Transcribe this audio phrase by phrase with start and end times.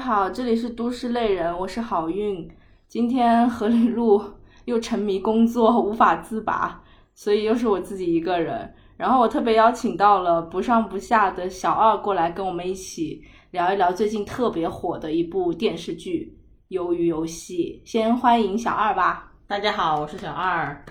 [0.00, 2.50] 家好，这里是都市类人，我是好运。
[2.88, 4.18] 今天何里路
[4.64, 8.72] 又沉迷工作，无法自拔，所以又是我自己一个人。
[8.96, 16.34] 然后我特别邀请到了不上不下的小二过来跟我们一起聊一聊最近特别火的一部电视剧
[16.74, 17.82] 《鱿鱼游戏》。
[17.90, 19.30] 先欢迎小二吧。
[19.46, 20.82] 大家好，我是小二，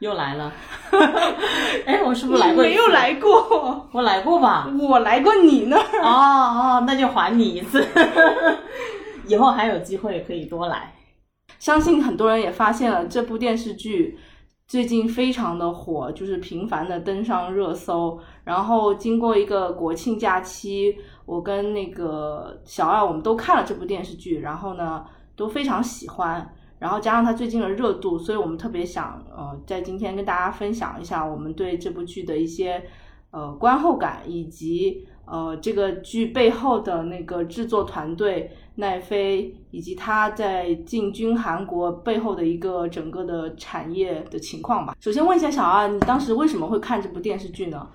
[0.00, 0.52] 又来了。
[1.86, 2.62] 哎，我是不是来过？
[2.62, 4.68] 没有来过，我来过吧？
[4.80, 6.02] 我来过你那儿。
[6.02, 7.84] 哦哦，那就还你一次。
[9.26, 10.94] 以后还有机会可以多来。
[11.58, 14.18] 相信很多人也发现了这部电视剧。
[14.68, 18.20] 最近非常的火，就是频繁的登上热搜。
[18.44, 26.54] 然后经过一个国庆假期，我跟那个小二我们都看了这部电视剧，然后呢都非常喜欢。
[26.78, 32.82] 然后加上它最近的热度，所以我们特别想呃在今天跟大家分享一下我们对这部剧的一些
[33.30, 38.50] 呃观后感，以及呃这个剧背后的那个制作团队。
[38.80, 44.94] 奈飞以及他在进军韩国背后的一个整个的产业的情况吧。
[45.00, 47.90] 首先问一下小二，你当时为什么会看这部电视剧呢？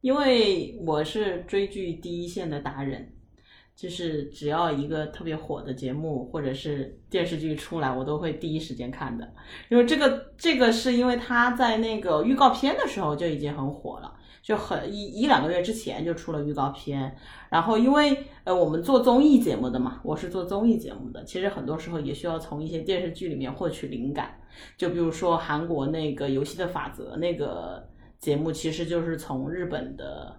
[0.00, 3.14] 因为我是追剧第一线的达人，
[3.78, 9.32] 就是只要一个特别火的节目或者是电视剧出来，我都会第一时间看的。
[9.68, 14.16] 因为这个，这个是因为他在那个预告片的时候就已经很火了。
[14.42, 17.14] 就很一一两个月之前就出了预告片，
[17.50, 24.40] 然后因为呃我们做综艺节目的嘛，我是做综艺节目的，其实很多时候也需要从一些电视剧里面获取灵感。
[24.78, 27.86] 就比如说韩国那个《游戏的法则》那个
[28.18, 30.34] 节目，其实就是从日本的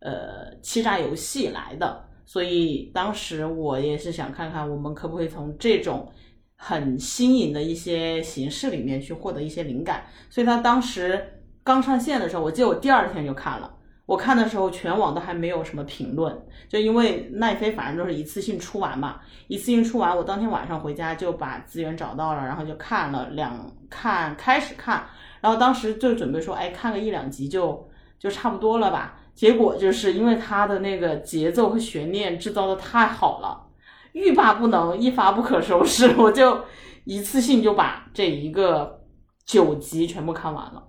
[0.00, 6.12] 呃欺诈游戏来的，所以当时我也是想看看我们可不可以从这种
[6.56, 11.34] 很新颖的一些形式里面去获得一些灵感，所以他当时。
[11.64, 13.70] 刚上线的时候，我记得我第二天就看了。
[14.06, 16.34] 我看的时候，全网都还没有什么评论，
[16.66, 25.04] 就因为奈飞反正都是一次性出完嘛，一次性出完，我当天晚上回家就把资源找到了，然后就看了两看，开始看，
[25.42, 27.86] 然后当时就准备说，哎，看个一两集就
[28.18, 29.17] 就差不多了吧。
[29.38, 33.68] 结果就是因为他的那个节奏和悬念制造的太好了，
[34.10, 36.62] 欲罢不能，一发不可收拾， 我就
[37.04, 39.04] 一次性就把这一个
[39.46, 40.88] 九集全部看完了。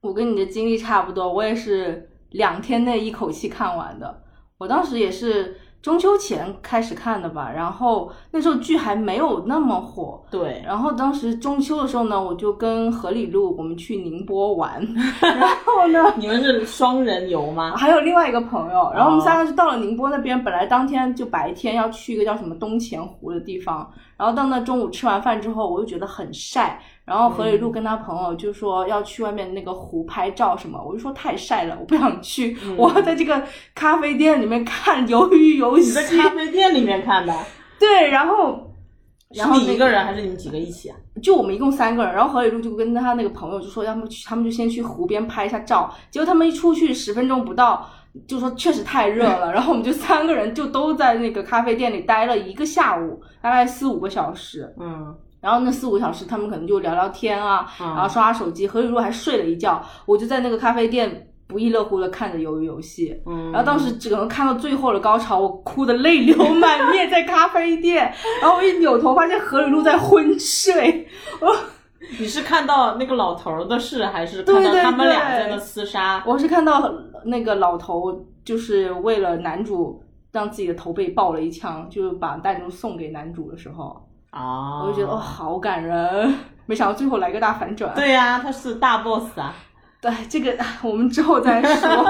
[0.00, 4.22] 我跟你的经历差不多，我也是两天内一口气看完的。
[4.56, 10.20] 我当时也是中秋前开始看的吧，然后那时候剧还没有那么火。
[10.28, 14.84] 对，然后当时中秋的时候呢，我就跟何里路我们去宁波玩，
[15.22, 17.76] 然后呢，你们是双人游吗？
[17.76, 26.82] 还有另外一个朋友，然后我们三个就到了宁波那边，本来当天就白天要去一个叫什么东钱湖的地方，然后到那中午吃完饭之后，我就觉得很晒。
[27.06, 33.40] 然后何雨露跟他朋友就说要去外面那个湖拍照什么，我就说太晒了，我不想去， 我要在这个
[33.76, 35.92] 咖啡店里面看鱿鱼游戏。
[35.92, 37.32] 在咖啡店里面看的？
[37.78, 38.72] 对，然后，
[39.32, 40.96] 然后你一个人还是你们几个一起啊？
[41.22, 42.12] 就我们一共三个人。
[42.12, 45.94] 然后何雨露就跟他那个朋友就说，要么去，他们就先去湖边拍一下照。
[46.10, 47.88] 结果他们一出去十分钟不到，
[48.26, 49.52] 就说确实太热了。
[49.54, 54.74] 然后我们就三个人就都在那个咖啡店里待了一个下午，大概四五个小时。
[54.80, 55.14] 嗯。
[55.40, 58.66] 然后那四五个小时，他们可能就聊聊天啊，然后刷刷手机。
[58.66, 63.14] 何雨露还睡了一觉，我就在那个咖啡店不亦乐乎的看着鱿鱼游戏。
[63.26, 68.12] 嗯，然后当时只能看到最后的高潮，我哭的泪流满面，在咖啡店。
[68.42, 71.06] 然后我一扭头，发现何雨露在昏睡。
[72.18, 76.22] 你是看到那个老头的事，还是看到他们俩在那厮杀？
[76.26, 76.92] 我是看到
[77.24, 84.05] 那个老头，就是为了男主让自己的头被爆了一枪，就把弹珠送给男主的时候。
[84.36, 86.34] 哦，我就觉得哦，好感人，
[86.66, 87.94] 没想到最后来个大反转。
[87.94, 89.54] 对呀，他是大 boss 啊。
[90.00, 92.04] 对，这个我们之后再说。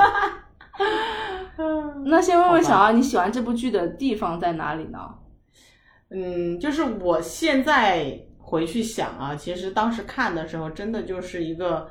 [2.04, 4.98] 那先问问小二，你喜欢这部剧的地方在哪里呢？
[6.10, 11.88] 嗯，就是我现在回去想啊，其实当时看的时候，真的就是一个，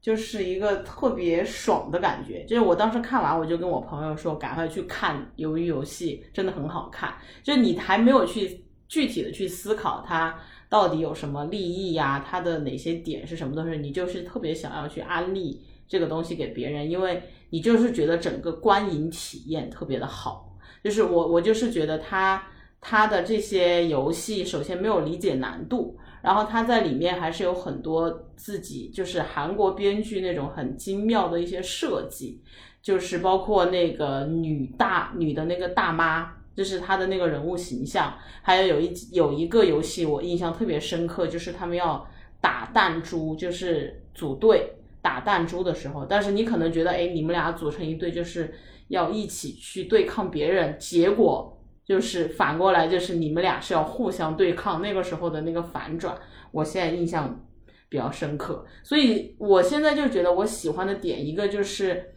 [0.00, 2.44] 就是一个特别爽的感觉。
[2.44, 7.14] 就是我当时看完，我就跟我朋友说，赶快去看《鱿鱼游戏》，真的很好看。
[7.42, 8.64] 就你还没有去。
[8.88, 12.24] 具体的去思考它到底有什么利益呀？
[12.26, 13.78] 它的哪些点是什么东西？
[13.78, 20.56] 你就是特别想要去安利这个东西给别人，因为你就是觉得整个观影体验特别的好。
[20.82, 22.42] 就是我我就是觉得它
[22.80, 32.42] 它的这些游戏首先没有理解难度，然后它在里面还是有很多自己就是韩国编剧那种很精妙的一些设计，
[32.80, 36.37] 就是包括那个女大女的那个大妈。
[36.58, 42.04] 就是他的那个人物形象，还有有一有一个游戏我印象特别深刻，就是他们要
[42.40, 48.52] 打弹珠，就是组队打弹珠的时候，但是你可能觉得，哎，你们俩组成一队就是
[48.88, 56.18] 要一起去对抗别人，结果就是反过来就是你们俩是要互相对抗，那个时候的那个反转，
[56.50, 57.40] 我现在印象
[57.88, 58.66] 比较深刻。
[58.82, 62.14] 所以我现在就觉得我喜欢的点一个就是，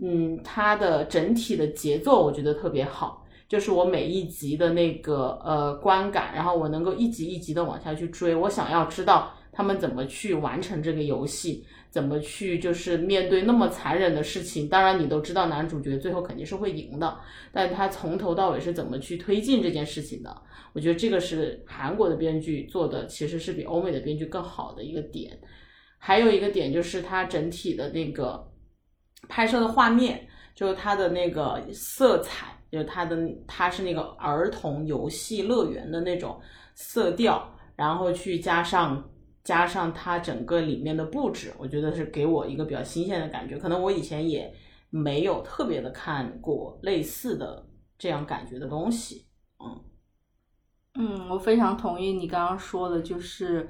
[0.00, 3.19] 嗯，它的整体的节奏我觉得特别好。
[3.50, 14.68] 就是我每一集的那个呃观感，然后我能够一集一集的往下去追，我想要知道他们怎么去完成这个游戏，怎么去就是面对那么残忍的事情。
[14.68, 17.18] 当然，你都知道男主角最后肯定是会赢的，
[17.50, 20.42] 但他从头到尾是怎么去推进这件事情的？
[20.72, 25.36] 我觉得这个是韩国的编剧做的，其实是比欧美的编剧更好的一个点。
[25.98, 28.48] 还有一个点就是它整体的那个
[29.28, 32.56] 拍摄的画面，就是它的那个色彩。
[32.70, 33.16] 就是它的，
[33.48, 36.40] 它是那个儿童游戏乐园的那种
[36.76, 39.10] 色调，然后去加上
[39.42, 43.58] 加上它整个里面的布置，我觉得是给我一个比较新鲜的感觉。
[43.58, 44.54] 可能我以前也
[44.88, 47.66] 没有特别的看过类似的
[47.98, 49.26] 这样感觉的东西。
[49.58, 49.84] 嗯
[50.94, 53.68] 嗯，我非常同意你刚刚说的，就是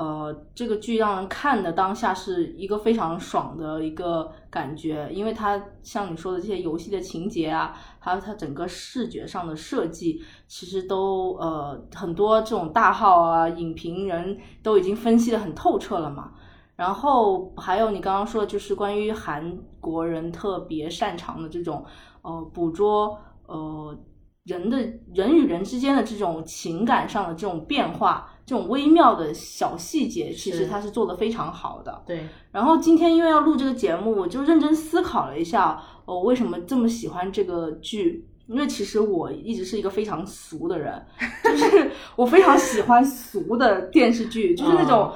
[0.00, 16.32] 呃，这个剧让人看的当下是一个非常爽的一个感觉，因为它像你说的这些游戏的情节啊，还有它整个视觉上的设计，其实都呃很多这种大号啊影评人都已经分析的很透彻了嘛。
[16.76, 21.84] 然后还有你刚刚说的，就是关于韩国人特别擅长的这种
[22.22, 23.18] 呃捕捉
[23.48, 23.98] 呃。
[24.44, 24.78] 人的
[25.14, 32.02] 人与人之间的这种情感上的这种变化，这种微妙的小细节，其实他是做的非常好的。
[32.04, 32.26] 对。
[32.50, 38.26] 然后今天因为要录这个节目，我就认真思考了一下，我、哦、为什么这么喜欢这个剧？
[38.48, 41.00] 因为其实我一直是一个非常俗的人，
[41.44, 45.12] 就是我非常喜欢俗的电视剧，就是那种。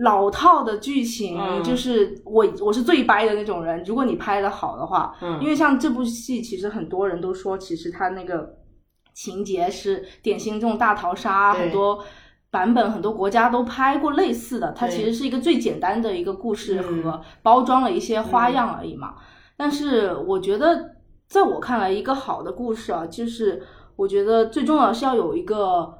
[0.00, 3.82] 老套的剧情，嗯、就是我我是最掰的那种人。
[3.84, 8.54] 如果你拍的好的话，嗯，因为像这部戏，其实很多人都说，其实它那个
[9.12, 12.04] 情节是典型这种大逃杀，很多
[12.50, 14.72] 版本很多国家都拍过类似的。
[14.72, 19.14] 它其实是一个最简单的一个故事和包装了一些花样而已嘛。
[19.18, 19.22] 嗯、
[19.56, 20.96] 但是我觉得，
[21.26, 23.62] 在我看来，一个好的故事啊，就是
[23.96, 25.94] 我觉得最重要的是要有一个。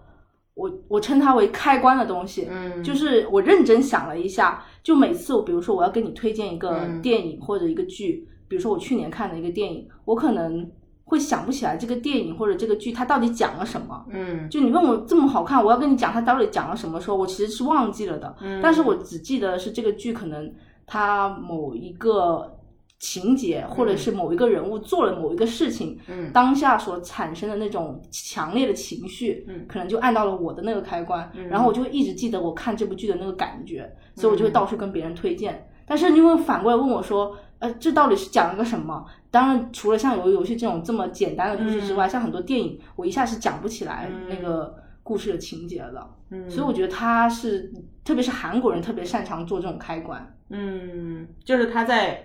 [0.58, 10.68] 我我称它为开关的东西，嗯，就是我认真想了一下，就每次我比如说我要给你推荐一个嗯电影或者一个剧，比如说我去年看的一个电影，我可能
[11.08, 20.52] 会想不起来这个电影或者这个剧它到底讲了什么，嗯，就你问我这么好看，我要跟你讲它到底讲了什么时候，我其实是忘记了的，嗯，但是我只记得是这个剧可能
[20.86, 22.54] 它某一个。
[23.00, 35.68] 情节或者是某一个人物做了某一个事情，嗯，当下所产生的那种强烈的情绪，嗯，可能就按到了我的那个开关，嗯、然后我就会一直记得我看这部剧的那个感觉，所以我就会到处跟别人推荐。
[35.86, 39.04] 但是因为反过来问我说，呃，这到底是讲了个什么？
[39.30, 46.10] 当然，除了像游游戏这种这么简单的故事之外，嗯、像很多电影，我一下是讲不起来嗯那个故事的情节的。
[46.30, 47.72] 嗯，所以我觉得他是，
[48.04, 50.34] 特别是韩国人特别擅长做这种开关。
[50.50, 52.24] 嗯，就是他在。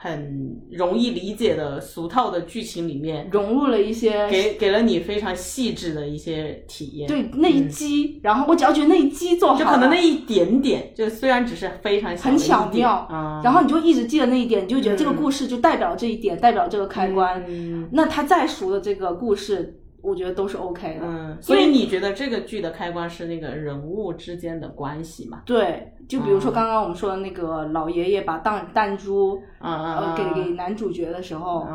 [0.00, 7.08] 很容易理解的俗套的剧情里面，融入了一些给给了你非常细致的一些体验。
[7.08, 17.44] 对那一击，嗯、然后我只要觉得那一击做好，就可能那一点点，就虽然只是非常很巧妙，嗯、然后你就一直记得那一点，你就觉得这个故事就代表这一点，嗯、代表这个开关。
[17.48, 19.77] 嗯、那他再熟的这个故事。
[20.00, 25.42] 我觉得都是 OK 的，嗯，所以你觉得这个剧的开关是那个人物之间的关系嘛？
[25.44, 31.66] 对，就比如说刚刚我们说的那个老爷爷把弹弹珠，嗯呃，给给男主角的时候，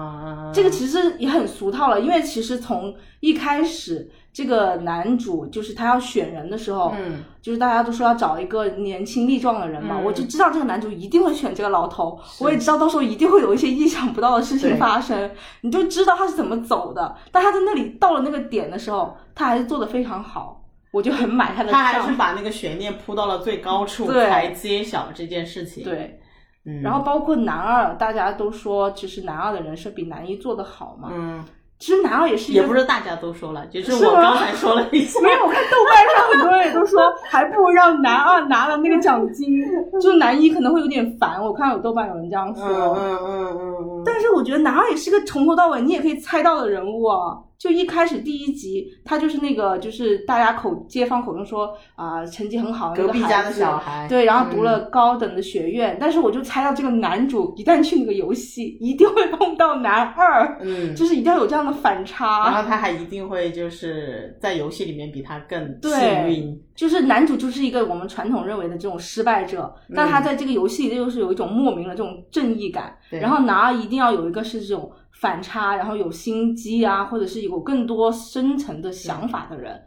[0.54, 15.30] 这个其实也很俗套了，因为其实从一开始，这个男主就是他要选人的时候，嗯，就是大家都说要找一个年轻力壮的人嘛，嗯、我就知道这个男主一定会选这个老头，我也知道到时候一定会有一些意想不到的事情发生，
[15.62, 25.84] 你就知道他是怎么走的，但他在那里到了那个点的时候，他还是做的非常好，我就很买他的他还是把那个悬念铺到了最高处，才揭晓这件事情。
[25.84, 26.20] 对，
[26.66, 31.46] 嗯，然后包括男二，大家都说其实男二的人设比男一做的好嘛，嗯。
[31.84, 35.20] 其实男二也是，也不是大家都说了，就是我刚才说了一下。
[35.20, 39.62] 没有，我看豆瓣上很多人也都说，还不如让男二拿了那个奖金，
[40.02, 41.44] 就男一可能会有点烦。
[41.44, 44.04] 我看有豆瓣有人这样说，嗯嗯嗯嗯。
[44.06, 47.36] 但是我觉得男二也是个从头到尾你也可以猜到的人物啊。
[47.64, 55.94] 就一开始第一集，他就是那个，就是大家口街坊口中说啊、呃，成绩很好隔壁家的小孩，对，然后读了高等的学院。
[55.94, 62.52] 嗯、但是我就猜到这个男主一旦去那个游戏，一定会碰到男二，嗯，就是一定要有这样的反差。
[62.52, 66.62] 然后他还一定会就是在游戏里面比他更幸运。
[66.76, 72.98] 就是男主就是一个我们传统认为的这种失败者，但他在这个游戏里又是有一种莫名的这种正义感。
[73.10, 79.82] 然后男二一定要有一个是这种反差，然后有心机啊，或者是有更多深层的想法的人。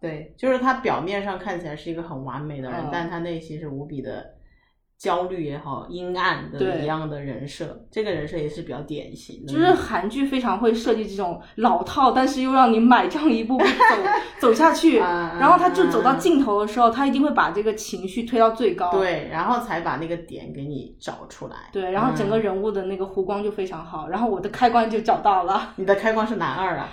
[0.00, 4.24] 对，就是他表面上看起来是一个很完美的人，嗯但他内心是无比的
[4.98, 7.84] 焦虑也好，阴暗的一样的人设。
[7.88, 13.70] 这个人设也是比较典型的，就是韩剧非常会设计这种老套，但是又让你买账一步步走
[14.48, 18.90] 走下去，啊然后他就走到尽头的时候，他一定会把这个情绪推到最高。
[18.90, 21.56] 对，然后才把那个点给你找出来。
[21.72, 25.74] 对，然后整个嗯人物的那个弧光就非常好，然后我的开关就找到了。
[25.76, 26.88] 你的开关是男二啊，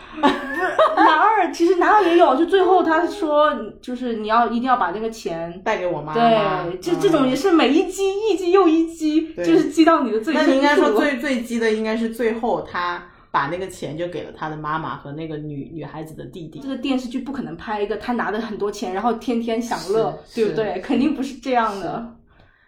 [0.98, 5.54] 男二其实男二也有，就最后他说就是你要一定要把那个钱。
[5.64, 6.64] 带给我妈妈。
[6.66, 7.46] 对，这这种也是。
[7.46, 10.50] 是每一击一击又一击，就是击到你的最深处。
[10.50, 16.68] 那你应该说最最激的应该是最后他把那个钱就给了他的妈妈和那个女女孩子的弟弟这。
[16.68, 20.80] 个电视剧不可能拍一个他拿的很多钱，然后天天享乐，对不对？
[20.82, 22.16] 肯定不是这样的。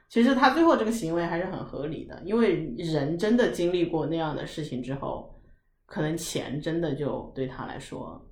[0.10, 5.30] 其实他最后这个行为还是很合理的，因为人真的经历过那样的事情之后，
[5.86, 8.26] 可能钱真的就对他来说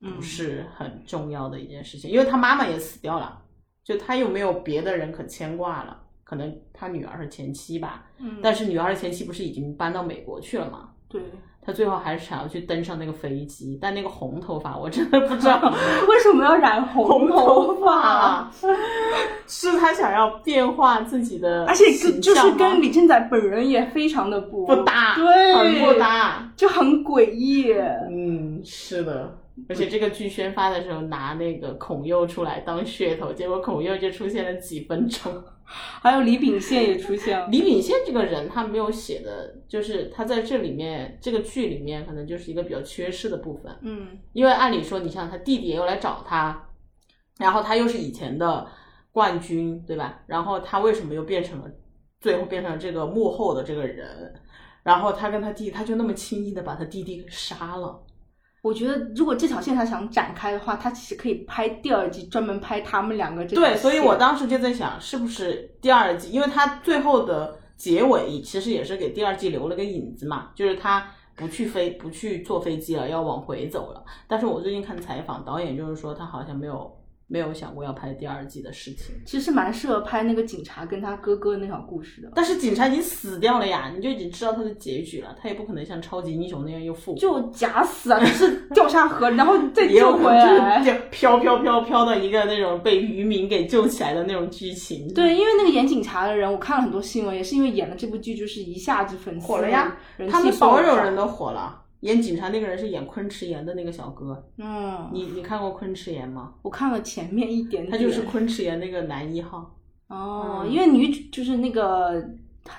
[0.00, 3.40] 嗯不是很重要的一件事情，因为他妈妈也死掉了，
[3.84, 6.01] 就他又没有别的人可牵挂了。
[6.32, 10.88] 可能他女儿是前妻吧，嗯，但是女儿的前妻不是已经搬到美国去了吗？
[11.06, 11.20] 对，
[11.60, 15.60] 他最后还是想要去登上那个飞机，但那个红头发我真的不知道
[16.08, 18.50] 为什么要染红头发？
[19.46, 26.50] 是他想要变化自己的而且形跟就是跟李正宰本人也非常的不不搭，对，很不，搭。
[26.56, 27.74] 就很诡异。
[28.10, 29.36] 嗯，是的。
[29.68, 35.32] 而且这个剧宣发的时候拿那个孔佑出来当噱头，结果孔佑就出现了几分钟。
[36.02, 43.74] 还有李秉宪也出现了，李秉宪这个人他没有写的，就是他在这里面这个剧里面可能就是一个比较缺失的部分。
[43.82, 46.68] 嗯因为按理说，你像他弟弟又来找他，
[47.38, 48.66] 然后他又是以前的
[49.12, 50.22] 冠军，对吧？
[50.26, 51.70] 然后他为什么又变成了
[52.20, 54.34] 最后变成了这个幕后的这个人？
[54.82, 58.02] 然后他跟他弟，他就那么轻易的把他弟弟给杀了。
[58.62, 66.30] 我觉得如果这条线他想展开的话，他其实可以拍第二季，专门拍他们两个这对，所以我当时就在想，是不是第二季？
[66.30, 71.04] 因为他最后的结尾其实也是给第二季留了个影子嘛，就是他
[71.34, 74.04] 不去飞不去坐飞机了，要往回走了。
[74.28, 79.14] 但是我最近看采访，导演就是说他好像没有没有想过要拍第二季的事情。
[79.26, 82.30] 其实蛮适合拍那个警察跟他哥哥那条故事的。
[82.34, 87.18] 但是警察已经死掉了呀，你就已经知道他的结局了，他也不可能像超级英雄那样又复活。
[87.18, 90.82] 就假死啊，就是掉下河，然后再救回来。
[90.84, 95.12] 就飘飘飘飘到一个那种被渔民给救起来的那种剧情。
[95.14, 101.81] 对，因为那个演警察的人，我看了很多新闻，也是因为演了这部剧，就是一下子粉丝火了呀，人气他们所有人都火了。
[102.02, 106.54] 演警察那个人是演昆池岩的那个小哥，嗯，你你看过昆池岩吗？
[106.62, 109.74] 我看了前面一点点，他就是昆池岩那个男一号。
[110.08, 112.22] 哦，嗯因为女主就是那个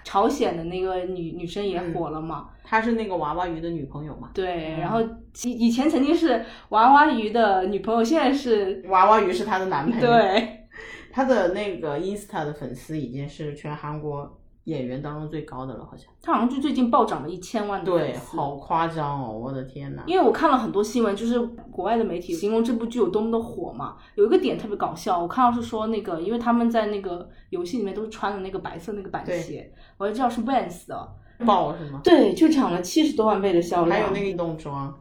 [0.03, 4.29] 朝鲜的那个女女生也火了嘛，她是那个娃娃鱼的女朋友嘛？
[4.33, 5.01] 对，嗯然后
[5.45, 10.67] 以以前曾经是娃娃鱼的女朋友，现在是娃娃鱼是她的男朋友。，对，
[11.11, 16.11] 她的那个 Insta 的粉丝已经是全韩国演员当中最高的了，好像。
[16.21, 19.37] 他好像就最近暴涨了一千万的对，好夸张哦！
[19.37, 20.03] 我的天呐。
[20.07, 21.37] 因为我看了很多新闻，就是
[21.69, 23.97] 国外的媒体形容这部剧有多么的火嘛。
[24.15, 31.15] 有一个点特别搞笑，我看到是说那个，因为他们在那个游戏里面都是穿的那个白色那个板鞋，我就知道是 Vans 的，
[31.45, 31.99] 爆是吗？
[32.01, 33.99] 对，就涨了七十多万倍的销量。
[33.99, 34.97] 还有那个运动装，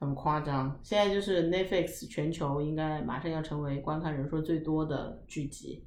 [0.00, 0.76] 很夸张。
[0.82, 5.86] 现在就是 Netflix 全球应该马上要成为观看人数最多的剧集，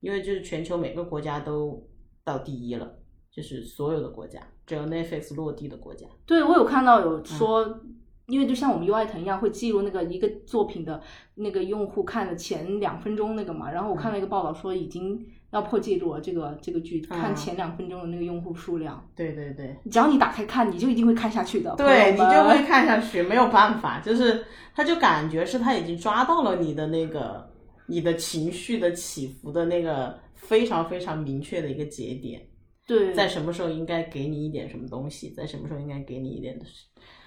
[0.00, 1.88] 因为就是全球每个国家都
[2.24, 2.94] 到第一了，
[3.30, 6.06] 就是所有的国家，只有 Netflix 落地的国家。
[6.26, 7.80] 对我有看到有说。
[8.28, 11.02] 因为就像我们优爱腾一样，会记录那个一个作品的
[11.34, 13.70] 那个用户看的前两分钟那个嘛。
[13.72, 16.20] 然后我看到一个报道说，已经要破纪录了。
[16.20, 21.74] 这个这个剧看嗯前两分钟的那个用户数量，对对对，只要你打开看，你就一定会看下去的。
[21.74, 27.51] 对你就会看下去，没有办法，就是他就感觉是他已经抓到了你的那个
[27.92, 32.40] 你的情绪的起伏的那个非常非常明确的一个节点。
[32.86, 36.64] 对，在什么时候应该给你一点什么东西，在什么时候应该给你一点的。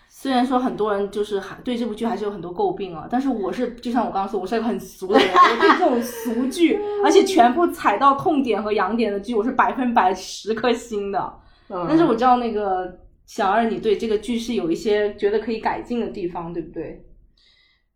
[0.09, 11.19] 虽然说很多人就是还对这部剧还是有很多诟病啊，但是我是就像我刚刚说，我是一个很俗的人，我对这种俗剧，而且全部踩到痛点和痒点的剧，我是百分百十颗星的。
[11.69, 17.05] 嗯但是我知道那个小二，你对这个剧是有一些觉得可以改进的地方，对不对？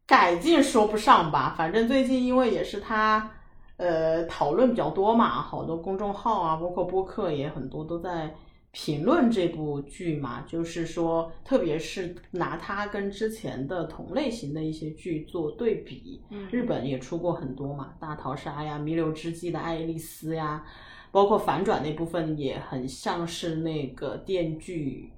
[0.10, 3.30] 改进说不上吧，反正最近因为也是他
[3.78, 8.34] 呃讨论比较多嘛，好多公众号啊，包括播客也很多都在
[8.72, 20.66] 评论这部剧嘛，就是说，特别是拿它跟之前的同类型的一些剧做对比，嗯日本也出过很多嘛，《大逃杀》呀，《弥留之际的爱丽丝》呀，
[21.12, 25.12] 包括反转那部分也很像是那个《电锯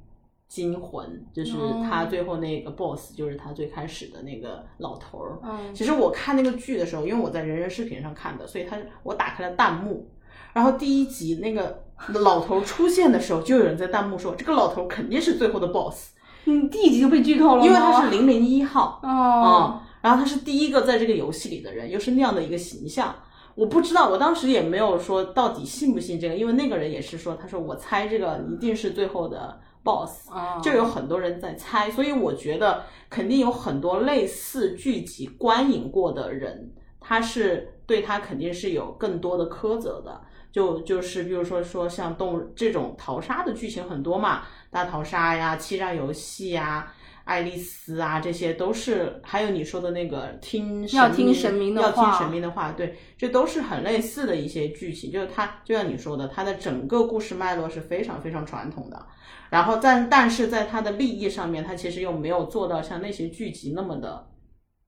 [0.52, 5.40] 惊魂》，就是他最后那个 boss，、就是他最开始的那个老头儿。
[5.42, 5.74] 嗯。
[5.74, 10.10] 其实我看那个剧的时候，因为我在人人视频上看的，所以他我打开了弹幕，
[10.52, 11.86] 然后第一集那个
[12.20, 19.80] 老头出现的时候，就有人在弹幕说这个老头肯定是最后的 boss，嗯，第一集就被剧透了，因为他是零零一号，哦。
[19.80, 23.16] 嗯，然后他是第一个在这个游戏里的人，又是那样的一个形象。
[23.54, 40.22] 我不知道，我当时也没有说到底信不信这个，因为那个人也是说，他说我猜这个一定是最后的 boss，哦就有很多人在猜，所以我觉得肯定有很多类似剧集观影过的人，他是对他肯定是有更多的苛责的。
[40.52, 55.12] 就就是比如说说像动这种淘沙的剧情很多嘛，大逃杀呀、欺诈游戏呀、爱丽丝啊，这些都是，还有你说的那个听要听神明的要听神明的话，对，这都是很类似的一些剧情。
[55.12, 59.06] 就是它，就像你说的，它的整个故事脉络是非常非常传统的。
[59.50, 64.28] 然后但但是在它的立意上面，它其实又没有做到像那些剧集那么的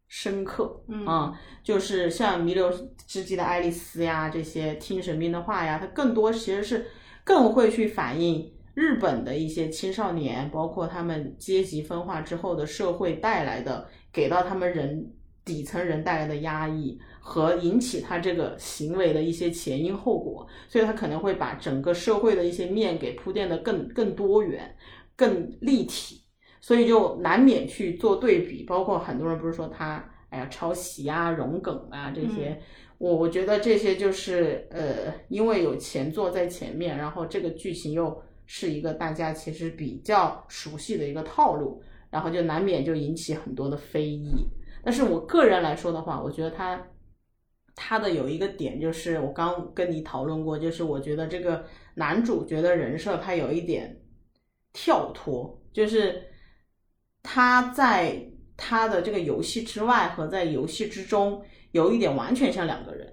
[0.08, 0.84] 深刻。
[0.88, 2.72] 嗯啊、就是像《弥留
[3.06, 6.86] 之际的爱丽丝》呀，这些听神明的话呀，它更多其实是
[7.24, 15.14] 更会去反映日本的一些青少年，包括他们阶级分化之后的社会带来的，给到他们人
[15.46, 24.76] 底层人带来的压抑和引起他这个行为的一些前因后果，所以他可能会把整个社会的一些面给铺垫的更更多元、
[25.16, 26.22] 更立体。
[26.60, 32.58] 所以就难免去做对比，包括很多人不是说他哎呀抄袭啊、融梗啊这些，
[32.98, 44.34] 我我觉得这些就是呃，因为有前作在前面，然后这个剧情又是一个大家其实比较熟悉的一个套路，然后就难免就引起很多的非议。
[44.84, 46.86] 但是我个人来说的话，我觉得他
[47.76, 51.66] 他的有一个点就是我刚跟你讨论过，就是我觉得这个
[51.96, 54.02] 男主角的人设他有一点
[54.74, 56.22] 跳脱，就是
[57.22, 63.13] 他在他的这个游戏之外和在游戏之中有一点完全像两个人。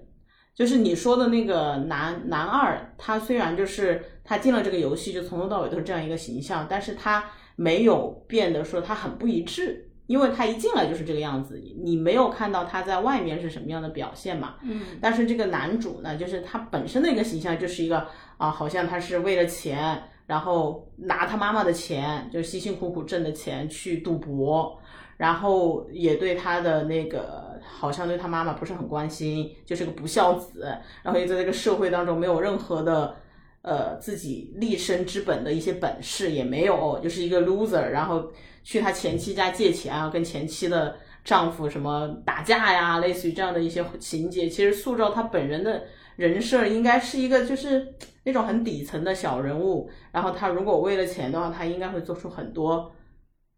[0.61, 14.57] 就是你说的那个男男二，他虽然就是他进了这个游戏就从头到尾都是这样一个形象，但是他没有变得说他很不一致，因为他一进来就是这个样子，你没有看到他在外面是什么样的表现嘛。
[14.61, 18.05] 嗯但是这个男主呢，就是他本身的一个形象就是一个
[18.37, 24.79] 啊，好像他是为了钱，然后拿他妈妈的钱，就辛辛苦苦挣的钱去赌博，
[25.17, 30.65] 然后也对他的那个好像对他妈妈不是很关心，就是个不孝子，
[31.03, 33.15] 然后又在这个社会当中没有任何的。
[33.63, 38.31] 呃，自己立身之本的一些本事也没有，就是一个 loser，然后
[38.63, 45.83] 去他前妻家借钱啊，跟前妻的丈夫什么打架呀，类似于这样的一些情节，其实塑造他本人的
[46.15, 47.93] 人设应该是一个就是
[48.23, 52.91] 那种很底层的小人物，然后他如果为了钱的话，他应该会做出很多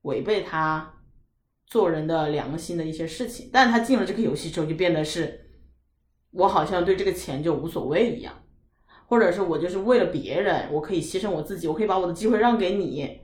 [0.01, 0.93] 违背他
[1.65, 5.49] 做人的良心的一些事情，但他进了这个游戏之后，就变得是
[6.31, 8.33] 我好像对这个钱就无所谓一样。
[9.05, 13.19] 或者是我就是为了别人，我可以牺牲我自己，我可以把我的机会让给你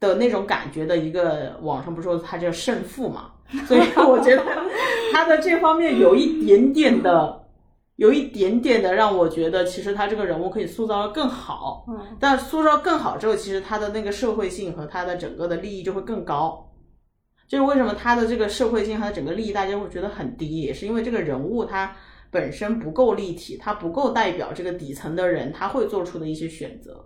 [0.00, 3.32] 的那种感觉的一个，网上不是说他叫胜负嘛，
[3.66, 4.42] 所以 我觉得
[5.12, 7.44] 他的这方面有一点点的，
[7.96, 16.67] 有一点点的让我觉得，其实他这个人物可以塑造的更好，嗯但塑造更好之后，其实他的那个社会性和他的整个的利益就会更高。
[17.48, 21.96] 就是为什么他的这个社会性，他的整个利益大家会觉得很低，也是因为这个人物他
[22.30, 27.02] 本身不够立体，他不够代表这个底层的人他会做出的一些选择，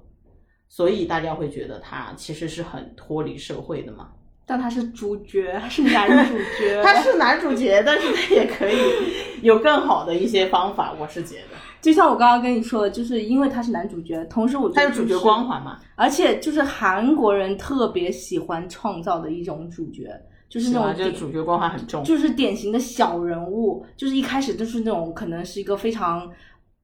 [0.69, 4.09] 所以大家会觉得他其实是很脱离社会的嘛。
[4.45, 8.77] 但他是主角，他是男主角， 他是男主角，但是他也可以
[9.43, 20.11] 有更好的一些方法，我是觉得就像我刚刚跟你说的，就是因为他是男主角，同时我觉得他有主角光，环嘛，而且就是韩国人特别喜欢创造的一种主角，
[20.53, 20.89] 就是那吧？
[20.89, 26.31] 种典就是主角光环很重，就是典型的小人物，就是一开始就是那种可能是一个非常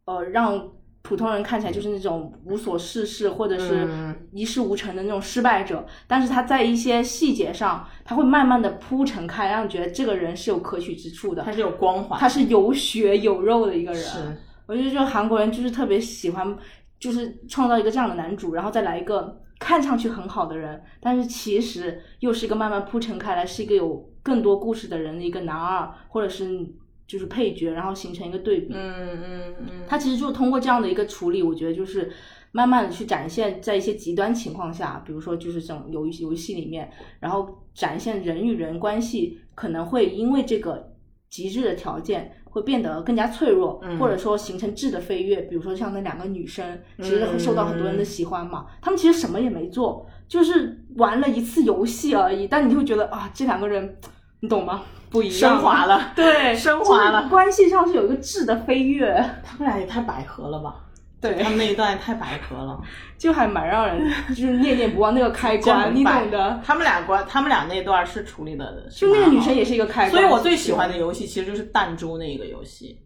[0.06, 0.66] 呃让
[1.02, 14.02] 普通人看起来就是那种无所事事或者是嗯一事无成的那种失败者，但是他在一些细节上，他会慢慢的铺陈开，让你觉得这个人是有可取之处的他，是有光环，他是有血有肉的一个人。
[14.02, 14.18] 是
[14.66, 16.56] 我觉得就韩国人就是特别喜欢，
[16.98, 26.66] 就是创造一个这样的男主，然后再来一个看上去很好的人，但是其实又是一个慢慢铺陈开来，是一个有更多故事的人的一个男二，或者是
[27.06, 28.74] 就是配角，然后形成一个对比。
[28.74, 32.12] 嗯嗯嗯，他其实就是通过这样的一个处理，我觉得就是
[32.52, 40.94] 慢慢的去展现，在一些极端情况下，比如说就是这种游游戏里面，然后展现人与人关系可能会因为这个
[41.30, 45.42] 极致的条件会变得更加脆弱，嗯或者说形成质的飞跃。
[45.42, 53.96] 比如说像那两个女生，其实会受到很多人的喜欢嘛，她们其实什么也没做，就是玩了一次游戏而已，但你就会觉得啊，这两个人，
[54.40, 54.82] 你懂吗？
[55.10, 59.14] 不一样，升华了，对， 升华了关系上是有一个质的飞跃。
[59.42, 60.84] 他们俩也太百合了吧？
[61.20, 62.80] 对他们那一段也太白合了。
[63.18, 66.60] 就还蛮让人就是念念不忘那个开关，你懂的。
[66.64, 73.00] 他们俩关，他们俩那段是处理的，就那个女生也是一个开关，所以我最喜欢的游戏其实就是弹珠那个游戏，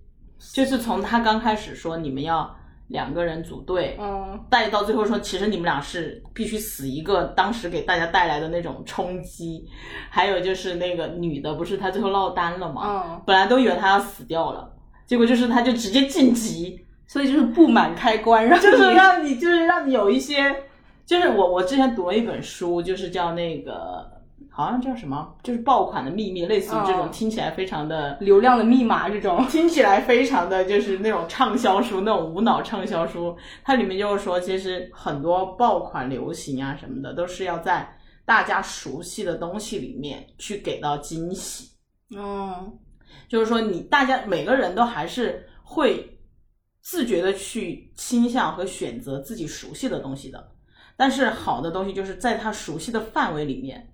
[0.52, 2.54] 就是从他刚开始说你们要
[2.88, 9.66] 两个人组队，嗯，带到最后说其实你们俩是必须死一个，当时给大家带来的那种冲击，
[10.10, 12.82] 还有就是那个女的不是她最后落单了吗？
[12.84, 14.70] 嗯，本来都以为她要死掉了，
[15.06, 20.54] 结果就是她就直接晋级，所以就是布满开关，让就是让你就是让你有一些，
[21.04, 24.10] 就是我我之前读了一本书，就是叫那个
[24.50, 28.16] 好像叫什么，就是爆款的秘密，类似于这种哦听起来非常的。
[28.20, 29.44] 流量的密码这种。
[29.48, 37.88] 听起来非常的就是那种畅销书，那种无脑畅销书，它里面就是说，其实很多爆款流行啊什么的，都是要在
[38.24, 41.70] 大家熟悉的东西里面去给到惊喜。
[42.14, 42.72] 嗯，
[43.28, 46.11] 就是说你大家每个人都还是会
[46.82, 50.48] 自觉的去倾向和选择自己熟悉的东西的，
[50.96, 53.92] 但是好的东西就是在他熟悉的范围里面，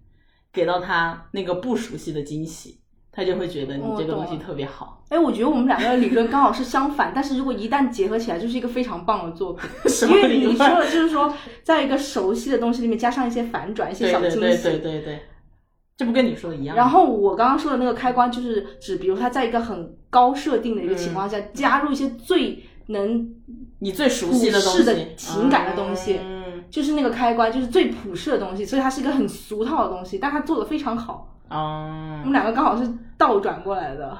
[0.53, 2.81] 给到他那个不熟悉的惊喜，
[3.12, 5.05] 他就会觉得你这个东西特别好。
[5.11, 9.68] 哎，我觉得我们两个理论刚好是相反，但是如果一旦结合起来，就是一个非常棒的作品。
[9.88, 14.40] 什因为么理论你说的就是说，在一个熟悉的东西里面加上一些反转、一些对小惊喜。
[14.40, 15.22] 对对对对对，
[15.96, 16.77] 这不跟你说的一样？
[16.77, 23.29] 然后我刚刚说的那个开关，就是指，比如他在一个很高设定的一个情况下，加入一些最能
[23.79, 31.35] 你最熟悉的东西，情感的东西嗯，就是那个开关，就是最普世的东西，所以它是一个很俗套的东西，但它做的非常好。
[31.51, 34.18] 我们嗯，两个刚好是倒转过来的，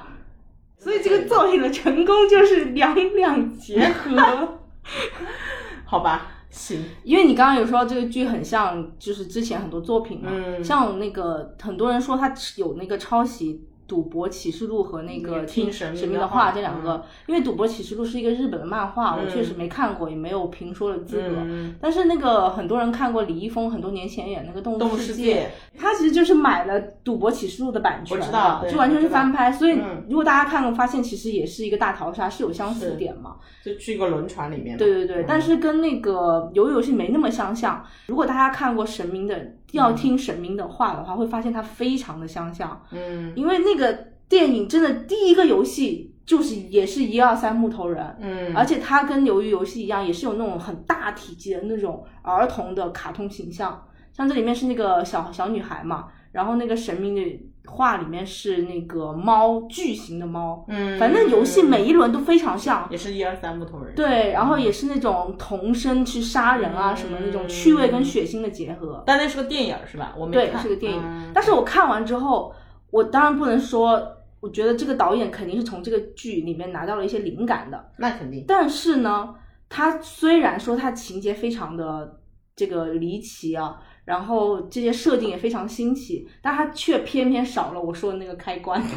[0.77, 4.59] 所以这个作品的成功就是两两结合。
[5.85, 13.53] 好吧，行，因为你刚刚有说到这个剧很像，就是之前很多作品嘛，嗯像那个很多人说它有那个抄袭
[13.89, 21.35] 《赌博启示录》和那个嗯《听听神明明的的话这两个，因为《赌博启示录》是一个日本的漫画，我嗯确实没看过，也没有评说的资格。
[21.37, 25.49] 嗯，但是那个很多人看过李易峰很多年前演那个《动动物世界》，
[25.79, 29.51] 他其实就是买了《赌博启示录》的版权我知道就完全是翻拍。
[29.51, 33.37] 所以嗯如果大家看过，发现其实也是一个大逃杀，是有相似点嘛。
[33.65, 37.83] 就去一个轮船里面，对对对，嗯但是跟那个游游戏没那么相像。
[38.07, 43.33] 如果大家看过神明的要听神明的话的话，会发现它非常的相像，嗯。
[43.35, 48.17] 因为那个电影真的第一个游戏就是也是一二三木头人。
[48.19, 57.21] 嗯，而且它跟鱿鱼游戏一样，也是有那种很大体积的那种儿童的卡通形象，像这里面是那个小小女孩嘛，然后那个神明的
[57.69, 69.03] 画里面是那个猫，巨型的猫，嗯，反正游戏每一轮都非常像，也是一二三木头人，对，然后也是那种童声去杀人啊，嗯什么那种趣味跟血腥的结合。
[69.05, 70.13] 但那是个电影是吧？
[70.17, 71.01] 我没对，看，是个电影。
[71.01, 72.53] 嗯但是我看完之后，
[72.91, 74.01] 我当然不能说，
[74.39, 77.91] 我觉得这个导演肯定是从这个剧里面拿到了一些灵感的。
[77.97, 79.35] 那肯定，但是呢，
[79.69, 82.19] 他虽然说他情节非常的
[82.55, 83.77] 这个离奇啊，
[84.09, 88.81] 然后这些设定也非常新奇，但它却偏偏少了我说的那个开关。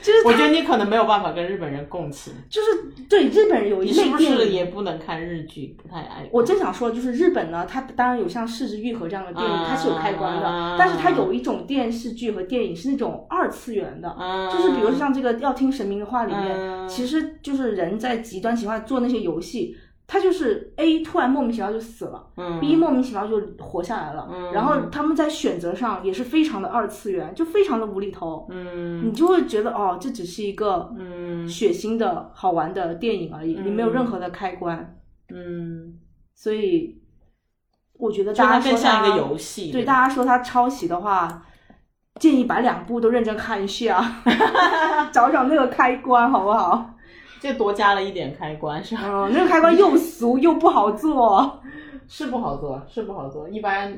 [0.00, 5.76] 就是我觉得你可能没有办法跟日本人共情，就是对日本人有一你是不是类电影也不能看日剧？
[5.82, 6.28] 不太爱？
[6.32, 19.76] 我正想说，就是日本呢，它当然有像《四之愈合》这样的电影，嗯它是有开关的，但是它有一种电视剧和电影是那种二次元的，嗯，就是比如像这个《要听神明的话》里面，嗯其实就是人在极端情况下做那些游戏，
[20.08, 22.26] 他就是 A 突然莫名其妙就死了。
[22.36, 22.58] 嗯。
[22.58, 24.52] B 莫名其妙就活下来了，嗯。
[24.52, 29.06] 然后他们在选择上也是非常的二次元，就非常的无厘头，嗯。
[29.06, 31.46] 你就会觉得哦，这只是一个嗯。
[31.46, 34.98] 血腥的好玩的电影而已，你没有任何的开关，
[35.32, 35.94] 嗯，
[36.34, 37.00] 所以
[37.92, 41.46] 我觉得大家说更像一个游戏，对大家说他抄袭的话，
[42.18, 44.02] 建议把两部都认真看一下，
[45.12, 46.94] 找找那个开关好不好？
[47.40, 49.02] 就多加了一点开关，是吧？
[49.04, 51.60] 嗯，那个开关又俗又不好做，
[52.08, 53.94] 是不好做，是不好做，一般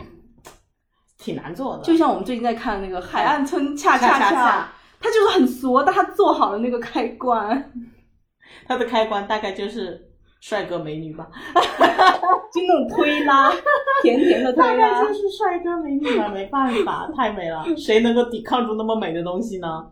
[1.18, 1.82] 挺难做的。
[1.82, 4.68] 就像我们最近在看那个《海岸村恰恰恰恰，
[5.00, 7.72] 它就是很俗，但它做好了那个开关，
[8.66, 10.08] 它的开关大概就是
[10.40, 11.26] 帅哥美女吧，
[12.52, 13.50] 就那种推拉，
[14.02, 15.12] 甜甜的推大概就。
[15.14, 19.86] 是帅哥美女吧，没办法，太美了，谁能够抵抗住那么美的东西呢？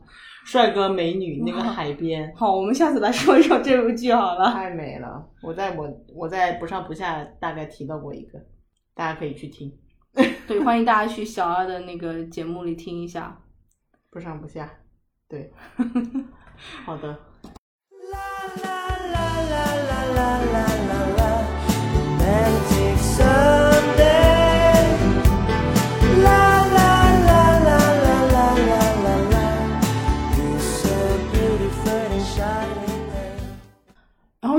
[0.48, 4.50] 帅哥美女那个海边，好，我们下次来说一说这部剧好了。
[4.50, 5.22] 太美了。
[5.42, 8.40] 我在我我在不上不下大概提到过一个，
[8.94, 9.70] 大家可以去听。
[10.46, 13.38] 对，欢迎大家去小二的那个节目里听一下。
[14.10, 14.70] 不上不下，
[15.28, 15.52] 对，
[16.86, 17.18] 好的。
[22.24, 22.87] 然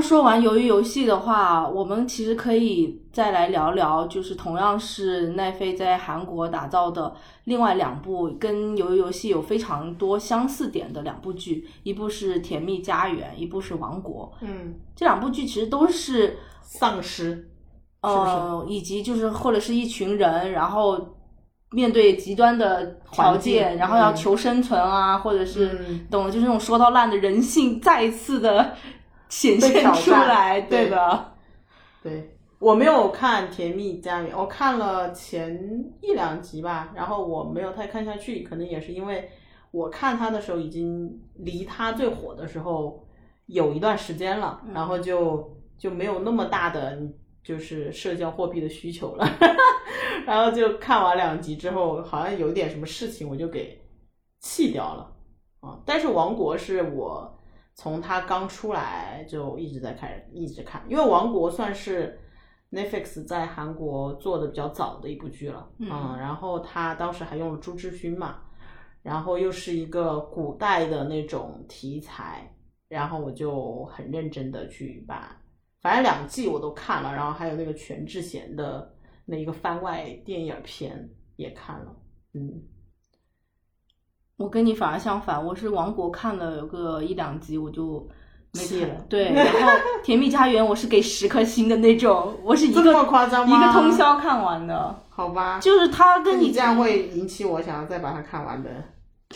[0.00, 14.32] 后说完鱿鱼游戏的话，我们其实可以再来聊聊，就是同样是奈飞在韩国打造的另外两部跟鱿鱼游戏有非常多相似点的两部剧，一部是《甜蜜家园》，一部是《王国》。
[14.40, 17.50] 嗯，这两部剧其实都是丧尸，
[18.00, 20.98] 呃，以及就是或者是一群人，然后
[21.72, 24.16] 面对极端的条件，然后要嗯。
[24.16, 26.06] 求生存啊，或者是嗯。
[26.10, 28.74] 懂了，就是那种说到烂的人性再一次的
[29.30, 31.32] 显现出来，对对的。
[32.02, 35.58] 对我没有看《甜蜜家园》，我看了前
[36.02, 39.30] 一两集吧，然后我没有太看下去，可能也是因为
[39.70, 43.02] 我看它的时候已经离它最火的时候
[43.46, 46.98] 有一段时间了，然后就就没有那么大的
[47.42, 49.26] 就是社交货币的需求了，
[50.26, 53.80] 然后就看完两集之后，好像有点什么事情，我就给
[54.40, 55.10] 弃掉了
[55.60, 55.78] 啊。
[55.86, 57.39] 但是《王国》是我
[57.80, 62.20] 从它刚出来就一直在看，一直看，因为《王国》算是
[62.70, 65.88] Netflix 在韩国做的比较早的一部剧了，嗯。
[66.18, 68.42] 然后他当时还用了朱智勋嘛，
[69.02, 72.54] 然后又是一个古代的那种题材，
[72.86, 75.34] 然后我就很认真的去把，
[75.80, 81.96] 反正两季我都看了，然后还有那个全智贤的那一个番外电影片也看了，
[82.34, 82.62] 嗯，
[84.40, 88.08] 我跟你反而相反，我是王国看了有个一两集我就
[88.54, 89.68] 没看了对，然后
[90.02, 98.70] 《甜蜜家园》我是给十颗星的那种，我是一这个么夸张一个通宵看完的，好吧，就是他跟你你这样会引起我想要再把它看完的。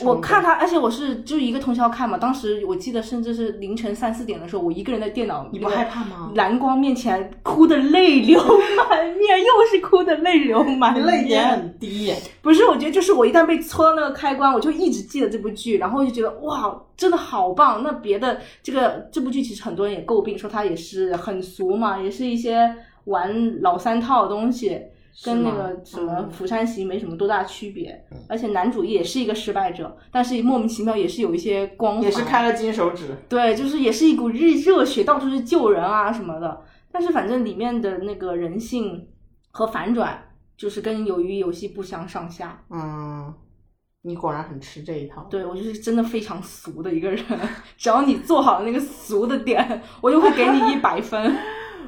[0.02, 2.18] 我看他，而且我是就一个通宵看嘛。
[2.18, 6.32] 当时我记得，甚至是凌晨三四点的时候，我一个人在电脑，你不害怕吗？
[6.34, 8.40] 蓝光面前哭的泪流
[8.76, 12.16] 满面，又是哭的泪流满面，泪点很低耶。
[12.42, 17.84] 不是，我觉得就是我一旦被戳到那个开关，我就一直记得这部剧，然后就觉得哇，真的好棒。
[17.84, 24.76] 那别的这个这部剧其实很多人也诟病说它也是很俗嘛，也是一些玩老三套的东西，
[25.22, 28.04] 跟那个什么《嗯釜山行》没什么多大区别。
[28.28, 36.62] 而且男主也是一个失败者，但是莫名其妙也是有一些光环，也是开了金手指，对，就是也是一股热热血，到处去救人啊什么的。
[36.90, 39.08] 但是反正里面的那个人性
[39.50, 40.20] 和反转，
[40.56, 42.64] 就是跟鱿鱼游戏不相上下。
[42.70, 43.34] 嗯，
[44.02, 45.26] 你果然很吃这一套。
[45.30, 47.24] 对我就是真的非常俗的一个人，
[47.76, 51.36] 只要你做好那个俗的点，我就会给你一百分。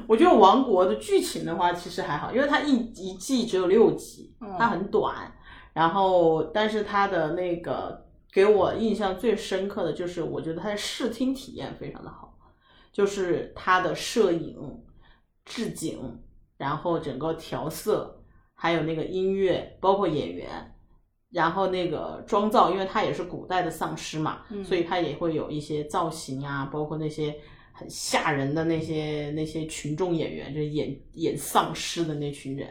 [0.07, 5.33] 我觉得《王国》的剧情的话，其实还好，因为它一一季只有六集，嗯它很短。
[5.73, 12.33] 然后，但是它的那个给我印象最深刻的就是，我觉得它的视听体验非常的好，
[12.91, 14.57] 就是它的摄影、
[15.45, 16.19] 置景，
[16.57, 18.23] 然后整个调色，
[18.55, 20.73] 还有那个音乐，包括演员。
[21.29, 27.35] 然后那个妆造，因为它也是古代的丧尸嘛，嗯所以它也会有一些造型啊，包括那些
[27.77, 32.67] 很吓人的那些那些群众演员，就是演演丧尸的那群人，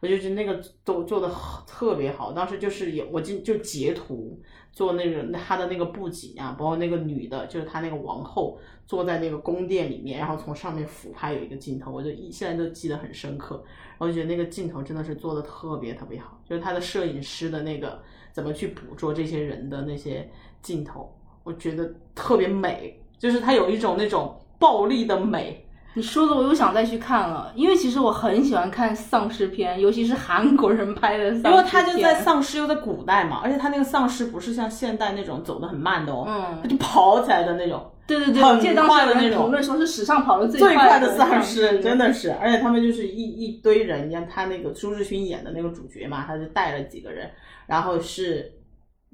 [0.00, 1.34] 我就觉得那个都做的
[1.66, 2.32] 特别好。
[2.32, 4.38] 当时就是有我就就截图
[4.70, 13.64] 做那个他的那个布景啊，包括那个女的，就是他那个王后坐在那个宫殿里面，然后从上面俯拍有一个镜头，我就一现在都记得很深刻。
[13.96, 20.28] 我就觉得那个镜头真的是做的特别特别好，就是他的摄影师的那个怎么去捕捉这些人的那些
[20.60, 21.10] 镜头，
[21.42, 25.58] 我觉得特别美，就是它有一种那种暴力的美。
[25.94, 31.52] 你说的我又想再去看了，因为其实我很喜欢看丧尸片，尤其是韩国人拍的丧尸片。
[31.52, 47.30] 因为他就在丧尸又在古代嘛，而且他那个丧尸不是像现代那种走得很慢的哦，嗯他就跑起来的那种，对对对，很快的那种评论说是史上跑得最最快的的丧尸，尸，真的是，而且他们就是一一堆人，你看他那个朱志勋演的那个主角嘛，他就带了几个人，
[47.66, 48.50] 然后是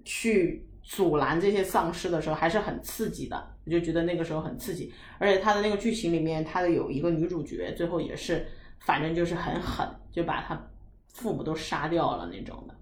[0.05, 8.49] 去阻拦这些丧尸的时候，还是很刺激的，我就觉得那个时候很刺激，而且他的那个剧情里面，他的有一个女主角，最后也是，
[8.81, 10.59] 反正就是很狠，就把他
[11.09, 12.75] 父母都杀掉了那种的。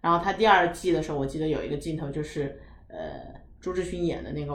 [0.00, 4.52] 然后他第二季的时候，我记得有一个镜头就是，呃，朱志勋演的那个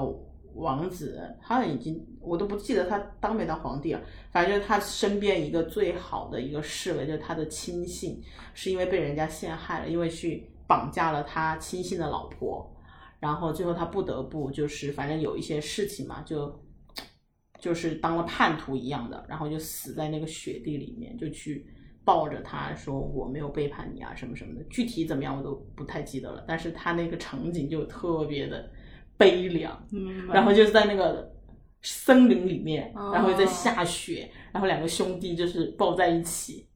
[0.55, 8.21] 王子，他已经我都不记得他当没当皇帝了，反正就是他身边一个最好的一个侍卫，就是他的亲信，
[8.53, 12.69] 是因为被人家陷害了，因为去绑架了他亲信的老婆，
[13.19, 16.63] 然后最后他不得不就是反正有一些事情嘛，就
[17.59, 21.65] 就是当了叛徒一样的，然后就死在那个雪地里面，就去
[22.05, 28.69] 抱着他说我没有背叛你啊什么什么的，具体怎么样我都不太记得了，但是他那个场景就特别的
[29.17, 31.33] 悲凉，嗯，然后就是在那个
[31.81, 36.67] 森林里面，哦然后在下雪，然后两个兄弟就是抱在一起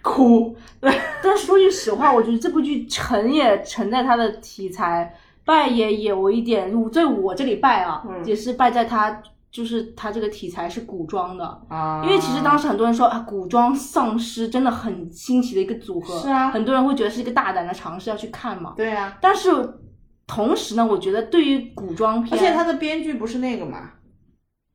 [0.00, 8.24] 哭，但说句实话，我觉得这部剧沉也沉在它的题材，败也有一点，我在我这里败啊，嗯。
[8.24, 11.44] 也是败在他就是他这个题材是古装的。
[11.68, 12.02] 啊。
[12.04, 16.50] 因为其实当时很多人说啊，古装丧尸真的很新奇的一个组合，是啊。
[16.50, 18.74] 很多人会觉得是一个大胆的尝试要去看嘛。
[18.76, 19.50] 对啊，但是
[20.26, 23.90] 同时呢，我觉得对于古装片而，且他的编剧不是那个嘛，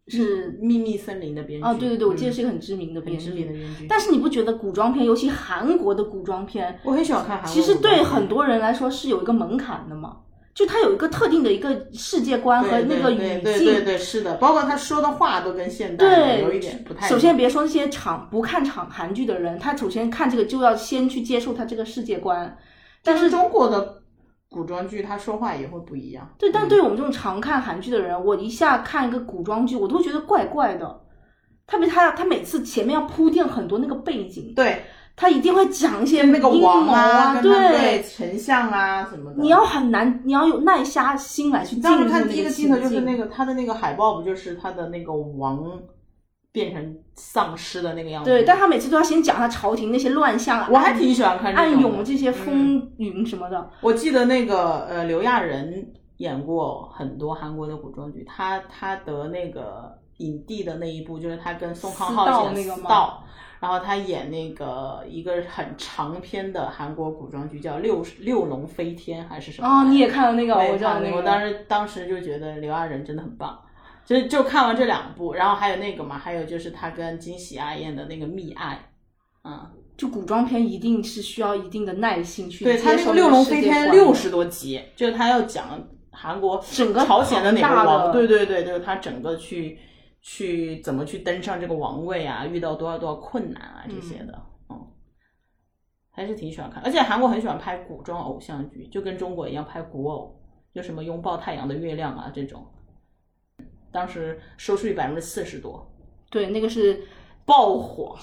[0.07, 0.59] 是。
[0.61, 1.65] 秘密森林的编剧。
[1.65, 3.59] 啊，对对对，我记得嗯是一个很知名的编很知名的剧。
[3.59, 10.17] 编剧，但是你不觉得古装片，尤其韩国的古装片，我很喜欢看韩国其实对很多人来说是有一个门槛的嘛？
[10.57, 13.43] 就他有一个特定的一个世界观和那个语境。
[13.43, 17.07] 对对对是的，包括他说的话都跟现代，有一点不太。
[17.07, 22.57] 首先，别说那些场不看场韩剧的人，他首先看这个就要先去接受他这个世界观。
[23.03, 24.01] 但是中国的
[24.49, 26.27] 古装剧，他说话也会不一样。
[26.39, 31.01] 对，但嗯对于我们这种常看韩剧的人，我一下看一个古装剧，我都觉得怪怪的。
[31.67, 34.81] 特别他他每次前面要铺垫很多那个背景，对
[35.19, 39.41] 他一定会讲一些那个王啊，对丞相啊什么的。
[39.41, 45.67] 你要很难，你要有耐下心来去你进入看第一个镜头就是那个他的那个海报，不就是他的那个王
[46.51, 48.29] 变成丧尸的那个样子？
[48.29, 53.71] 对，但他每次都要先讲他朝廷那些乱象，我还挺喜欢看暗涌这些嗯风云什么的。
[53.81, 63.13] 我记得那个呃刘亚仁演过很多韩国的古装剧，他他得那个影帝的那一部就是他跟宋康私昊演的那个吗
[63.59, 69.67] 然后他演那个一个很长篇的韩国古装剧叫《六六龙飞天》还是什么？
[69.67, 71.17] 哦，你也看了那个，我知道那个。
[71.17, 73.59] 我当时当时就觉得刘亚仁真的很棒。
[74.05, 78.75] 就就看完这两部，然后还有那个嘛，还有就是他跟金喜爱演的那个《密爱》，
[79.43, 85.77] 嗯，就古装片一定是需要一定的耐心去对他那个《六龙飞天》六十多集，就是他要讲
[86.09, 89.77] 韩国整个朝鲜的哪个王，对对对，就是他整个去
[90.29, 94.77] 去怎么去登上这个王位啊，遇到多少多少困难啊这些的，嗯，
[96.11, 96.83] 还是挺喜欢看。
[96.83, 100.37] 而且韩国很喜欢拍古装偶像剧，就跟中国一样拍古偶，
[100.73, 102.61] 就什么拥抱太阳的月亮啊这种，
[103.89, 105.89] 当时收视率百分之四十多，
[106.29, 107.07] 对，那个是
[107.45, 108.19] 爆火，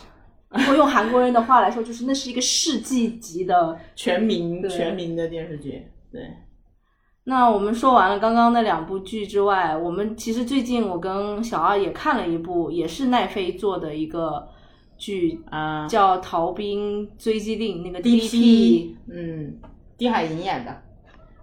[0.51, 3.81] 如果用韩国人的话来说，就是那是一个世纪级的。
[3.97, 6.31] 全民对全民的电视剧，对。
[7.27, 14.47] 那我们说完了刚刚那两部剧之外，我们其实最近我跟小二也看了一部，也是奈飞做的一个
[14.99, 19.59] 剧，啊，叫《逃兵追击令》，那个 DP，嗯，
[19.97, 20.83] 丁海寅演的，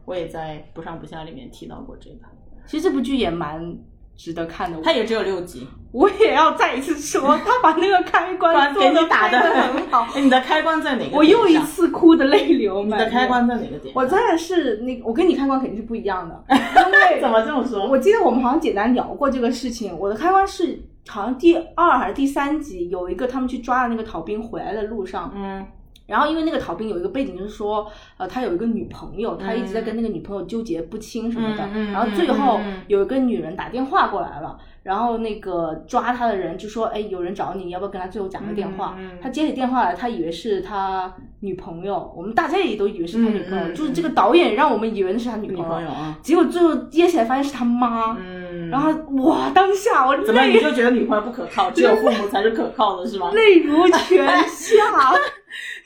[0.06, 2.28] 我也在不上不下里面提到过这个，
[2.68, 3.76] 其实这部剧也蛮
[4.22, 4.80] 值得看的。
[4.84, 10.08] 它也只有六集，我也要再一次说， 他把那个开关做给的你打的很好。
[10.14, 11.18] 哎，你的开关在哪个点？
[11.18, 13.00] 我又一次哭的泪流满面。
[13.00, 13.92] 你的开关在哪个点？
[13.96, 17.88] 我真的是那个，我跟你开关肯定是不一样的， 因为怎么这么说？
[17.88, 19.98] 我记得我们好像简单聊过这个事情。
[19.98, 25.66] 我的开关是好像第二还是第三集有一个他们去抓的那个逃兵回来的路上，嗯
[26.08, 38.98] 然后因为那个逃兵有一个背景，就是说，呃，他有一个女朋友，他一直在跟那个女朋友纠结不清什么的，然后最后有一个女人打电话过来了，然后那个抓他的人就说，哎，有人找你，你要不要跟他最后讲个电话？
[39.22, 48.92] 他接起电话来，他以为是他女朋友，我们大家也都以为是他女朋友，就是这个导演让我们以为那是他女女朋友，朋友啊，结果最后接起来发现是他妈，嗯，然后
[49.24, 53.32] 哇，当下我怎么你就觉得女朋友不可靠，只有父母才是可靠的，是吗？
[53.32, 54.76] 泪如泉下。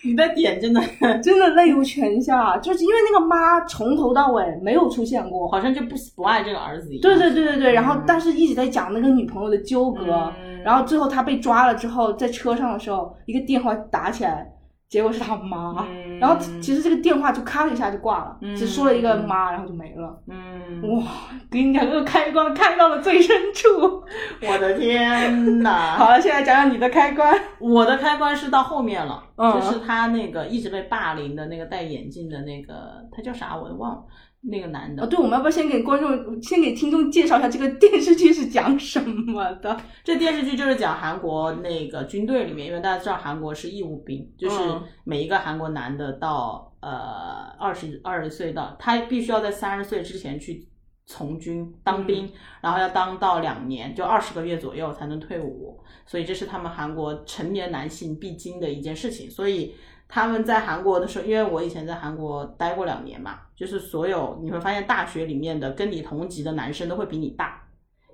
[0.05, 0.81] 你的点真的
[1.23, 5.47] 真的泪如泉下，就是因为那个妈从头到尾没有出现过。
[5.49, 7.01] 好像就不不爱这个儿子一样。
[7.01, 14.47] 对对对对对，然后嗯但是一直在讲那个女朋友的纠葛，嗯然后最后他被抓了之后，在车上的时候，一个电话打起来，
[14.95, 20.17] 结果是他妈，嗯然后其实这个电话就咔的一下就挂了，嗯只说了一个妈，然后就没了。
[20.25, 21.03] 嗯，哇，
[21.51, 24.01] 给你两个开关开到了最深处。
[24.47, 25.97] 我的天哪！
[25.99, 27.37] 好了，现在讲讲你的开关。
[27.59, 34.03] 我的开关是到后面了，嗯就是他那个一直被霸凌的那个戴眼镜的那个，他叫啥我都忘了，
[34.47, 35.03] 那个男的。
[35.03, 39.75] 哦，对，我们要不要先给观众、先给听众介绍一下这个电视剧是讲什么的？
[40.03, 50.67] 这电视剧就是讲韩国那个军队里面，因为大家知道韩国是义务兵，就是嗯每一个韩国男的到呃二十二十岁到，他必须要在三十岁之前去
[51.07, 52.31] 从军当兵，
[52.61, 59.29] 然后要当到两年，就二十个月左右才能退伍，所以这是他们韩国成年男性必经的一件事情。
[59.29, 59.75] 所以
[60.07, 67.67] 他们在韩国的时候，因为我以前在韩国待过两年嘛，就是所有你会发现大学里面的跟你同级的男生都会比你大，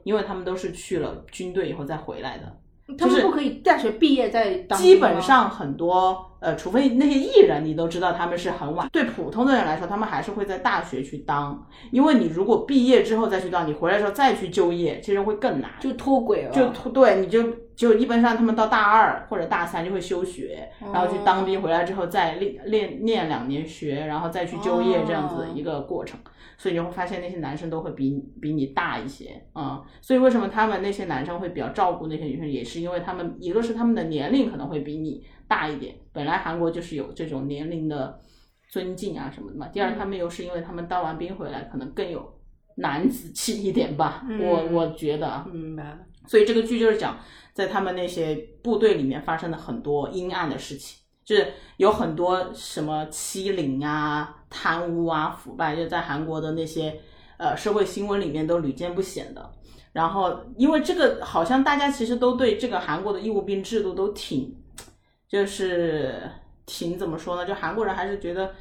[0.03, 2.59] 因为他们都是去了军队以后再回来的。
[2.97, 8.89] 他们不可以大学毕业再当基本上很多呃，除非那些艺人，你都知道他们是很晚。
[8.91, 15.69] 对普通的人来说，他们还是会在大学去当，因为你如果毕业之后再去当，你回来之后再去就业，其实会更难。
[15.79, 17.43] 就脱轨了，就脱对，你就
[17.75, 26.19] 就一般上他们到大二或者大三就会休学，然后去当兵，回来之后再练练练两年学，然后再去就业这样子的一个过程。
[26.61, 29.83] 所以你会发现那些男生都会比比你大一些啊、嗯。
[29.99, 38.19] 所以为什么他们那些男生会比较照顾那些女生，也是因为他们一个是他们的年龄可能会比你大一点，本来韩国就是有这种年龄的
[38.69, 39.69] 尊敬啊什么的嘛。
[39.69, 42.31] 第二，他们又是因为他们当完兵回来，可能更有
[42.75, 44.23] 男子气一点吧。
[44.29, 45.97] 嗯我我觉得啊，明白了。
[46.27, 47.17] 所以这个剧就是讲
[47.53, 51.00] 在他们那些部队里面发生的很多阴暗的事情，
[51.31, 56.99] 就是有很多什么欺凌啊、贪污啊、腐败，就在韩国的那些
[57.37, 59.51] 呃社会新闻里面都屡见不鲜的。
[59.93, 64.53] 然后，因为这个好像大家其实都对这个韩国的义务兵制度都挺，
[65.27, 66.21] 就是
[66.65, 67.45] 挺怎么说呢？
[67.45, 68.53] 就韩国人还是觉得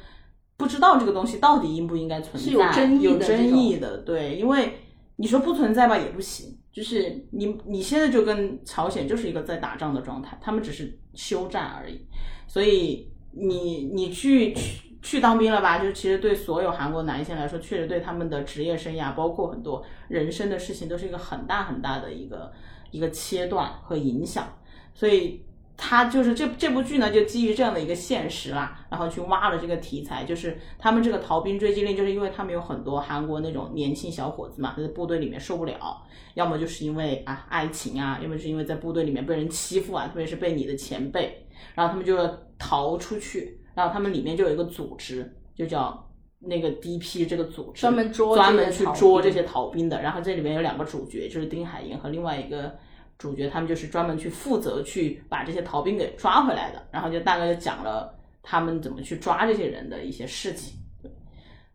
[0.55, 3.97] 不知道这个东西到底应不应该存在，是有争议的有争议的。
[3.97, 4.79] 对，因为
[5.17, 11.99] 你说不存在吧也不行，就是你你现在就跟朝鲜就是一个在打仗的状态，他们只是休战而已，
[12.47, 15.79] 所以你你去去去当兵了吧？
[15.79, 22.51] 就其实对所有韩国男性来说，确实对他们的职业生涯，包括很多人生的事情，都是一个很大很大的一个
[22.91, 24.47] 一个切断和影响。
[24.93, 25.43] 所以
[25.83, 36.03] 他就是这这部剧呢，就基于这样的一个现实啦，然后去挖了这个题材，就是他们这个逃兵追击令，就是因为他们有很多韩国那种年轻小伙子嘛，在部队里面受不了，
[36.35, 46.07] 要么就是因为啊爱情啊，要么是因为在部队里面被人欺负啊，特别是被你的前辈，然后他们就要逃出去，然后他们里面就有一个组织，就叫
[46.39, 49.99] 那个 DP 这个组织，专门捉专门去捉这些逃兵的。
[49.99, 52.77] 然后这里面有两个主角，就是丁海寅和另外一个
[53.21, 56.83] 主角，他们就是专门去负责去把这些逃兵给抓回来的。
[56.91, 60.79] 然后就大概就讲了他们怎么去抓这些人的一些事情。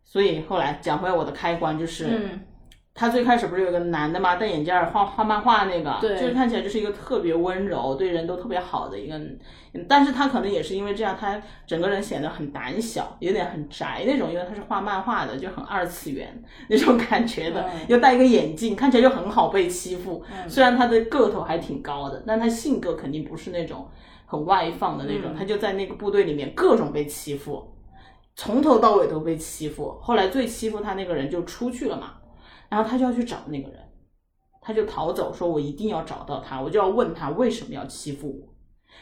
[0.02, 2.28] 所以后来讲回我的开关就是，
[2.96, 6.18] 他最开始不是有个男的嘛，戴眼镜儿画画漫画那个，对。
[6.18, 9.20] 就是看起来就是一个特别温柔，对人都特别好的一个，
[9.86, 17.80] 但是他可能也是因为这样，他整个人显得很胆小，有点很宅那种，因为他是画漫画的，就很二次元那种感觉的，嗯。
[17.88, 20.24] 又戴一个眼镜，看起来就很好被欺负。
[20.32, 20.48] 嗯。
[20.48, 23.86] 虽然他的个头还挺高的，但他性格肯定不是那种
[24.24, 25.36] 很外放的那种，嗯。
[25.38, 27.74] 他就在那个部队里面各种被欺负，
[28.34, 29.98] 从头到尾都被欺负。
[30.00, 32.14] 后来最欺负他那个人就出去了嘛，
[32.68, 33.80] 然后他就要去找那个人，
[34.60, 38.54] 他就逃走，说我一定要找到他，我就要问他为什么要欺负我，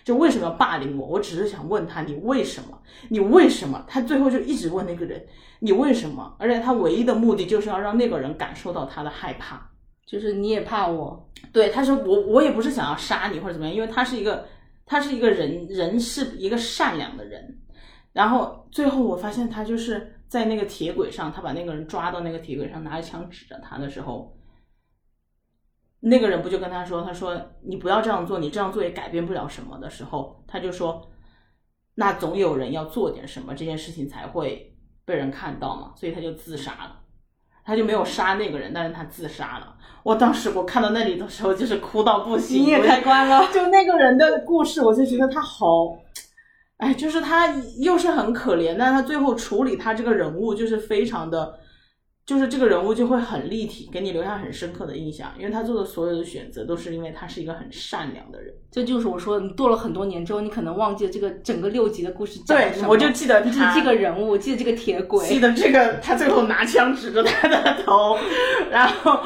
[0.04, 1.06] 就为什么要霸凌我？
[1.06, 2.80] 我只是想问他你为什么？
[3.08, 3.84] 你为什么？
[3.88, 5.26] 他最后就一直问那个人
[5.60, 6.36] 你为什么？
[6.38, 9.70] 而且他唯一的目的就是要让那个人感受到他的害怕。
[10.06, 14.46] 就是你也怕我，对，他说我我也不是想要杀你或者怎么样，因为他是一个
[14.84, 17.58] 他是一个人人是一个善良的人。
[18.12, 24.36] 然后最后我发现他就是在那个铁轨上，他把那个人抓到那个铁轨上，拿着枪指着他的时候，
[26.00, 31.08] 那个人不就跟他说，他说你不要这样做，你这样做也改变不了什么的时候，他就说，
[31.94, 37.00] 那总有人要做点什么，这件事情才会被人看到嘛，所以他就自杀了。
[37.66, 39.76] 他就没有杀那个人，但是他自杀了。
[40.02, 42.60] 我当时我看到那里的时候，就是哭到不行。
[42.60, 43.46] 你也开关了。
[43.54, 45.66] 就那个人的故事，我就觉得他好，
[46.78, 51.54] 哎，就是他又是很可怜，但是他最后处理他这个人物就是非常的，
[52.26, 58.52] 就是这个人物就会很立体，给你留下很深刻的印象，因为他做的所有的选择都是因为他是一个很善良的人。
[58.72, 68.18] 这就是我说，你做了很多年之后，你可能忘记了这个整个六集的故事讲了什么我就记得他是这个人物，记得这个铁轨，记得这个，他最后拿枪指着他的头，
[68.68, 69.20] 然后，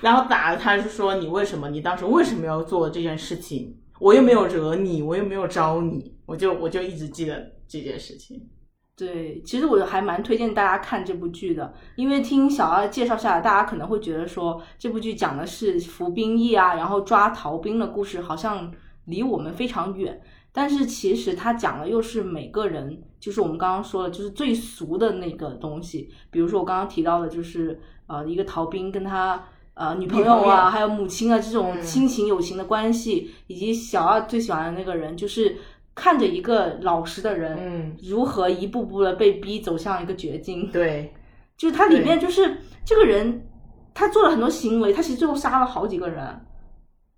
[0.00, 3.76] 然后打他是说你为什么，你当时为什么要做这件事情？
[4.02, 8.48] 我又没有惹你，我又没有招你，我就我就一直记得这件事情。
[8.96, 18.72] 对，其实我还蛮推荐大家看这部剧的，因为听小二介绍下来，大家可能会觉得说这部剧讲的是服兵役啊，然后抓逃兵的故事，好像
[19.04, 20.20] 离我们非常远。
[20.50, 26.12] 但是其实它讲的又是每个人，就是我们刚刚说的，就是最俗的那个东西。
[26.30, 29.42] 比如说我刚刚提到的，就是呃一个逃兵跟他
[29.74, 35.56] 呃女朋友啊，还有母亲啊这种嗯亲情友情的关系，以及小二最喜欢的那个人，就是
[35.94, 40.70] 看着一个老实的人，嗯，如何一步步的被逼走向一个绝境。
[40.70, 41.14] 对，
[41.56, 43.46] 就是它里面就是这个人，
[43.94, 46.46] 他做了很多行为，他其实最后杀了好几个人。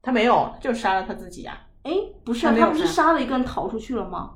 [0.02, 1.58] 他没有，就杀了他自己啊。
[1.82, 1.92] 哎，
[2.24, 4.32] 不是啊，他他不是杀杀了一个人逃出去了吗？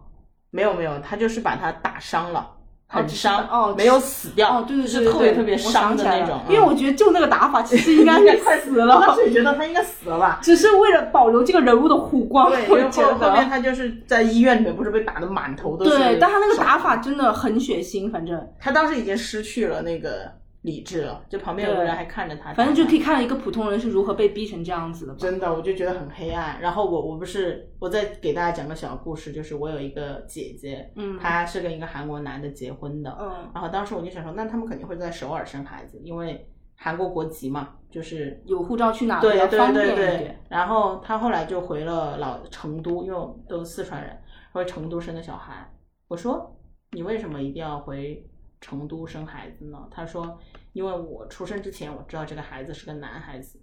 [0.50, 2.56] 没有没有，他就是把他打伤了，
[2.90, 6.40] 很伤，哦没有死掉，哦，对对对是特别特别伤的那种。
[6.48, 10.38] 因为我觉得就那个打法，其实应该是 快死我当了，时也觉得他应该死了吧。
[10.42, 13.48] 只是为了保留这个人物的 弧光，对，因后面。
[13.48, 15.98] 他就是在医院里面，不是被打的满头都是。
[15.98, 20.30] 对，但他那个打，法真的很血腥，反正他当时已经失去了那个
[20.62, 25.18] 理智了，就旁边有个人还看着他，反正就可以看到一个普通人是如何被逼成这样子的吧。
[25.20, 26.60] 真的，我就觉得很黑暗。
[26.60, 40.40] 然后我我不是我再给大家讲个小故事，就是我有一个姐姐，嗯，她是跟一个韩国男的结婚的，嗯然后当时我就想说，那他们肯定会在首尔生孩子，因为韩国国籍嘛，就是有护照去哪比对对较方便对对一点。。
[40.48, 44.18] 然后她后来就回了老成都，因为我都是四川人，
[44.52, 45.72] 回成都生的小孩。
[46.08, 46.56] 我说
[46.92, 48.24] 你为什么一定要回
[48.60, 49.78] 成都生孩子呢？
[49.90, 50.38] 他说
[50.72, 53.60] 因为我出生之前我知道这个孩子是个男孩子，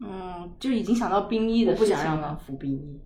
[0.00, 2.02] 嗯，就已经想到兵役的事情了。
[2.02, 3.00] 想让他服兵役。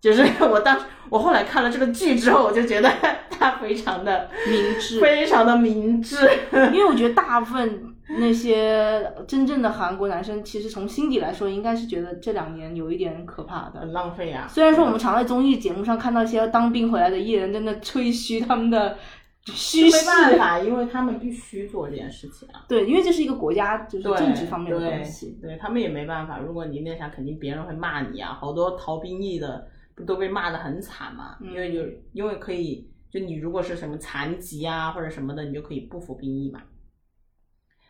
[0.00, 0.76] 就是 我当
[1.10, 2.90] 我后来看了这个剧之后，我就觉得
[3.30, 6.16] 他非常的明智，非常的明智。
[6.52, 13.78] 因为我觉得 大部分那些真正的韩国男生，其实从心底来说，应该是觉得这两年有一点可怕的。
[13.78, 14.48] 很浪费啊！
[14.48, 18.98] 虽然说我们常在综艺节目上看到一些当兵回来的艺人在那吹嘘他们的
[19.46, 22.64] 虚没，办法，因为他们必须做这件事情啊。
[22.68, 25.36] 对，因为这是一个国家就是政治方面的东西。
[25.42, 26.38] 对他们也没办法。
[26.38, 28.32] 如果你那啥，肯定别人会骂你啊。
[28.34, 31.36] 好多逃兵役的不都被骂的很惨嘛？
[31.40, 36.62] 嗯因为有因为可以，就你如果是什么残疾啊或者什么的，你就可以不服兵役嘛。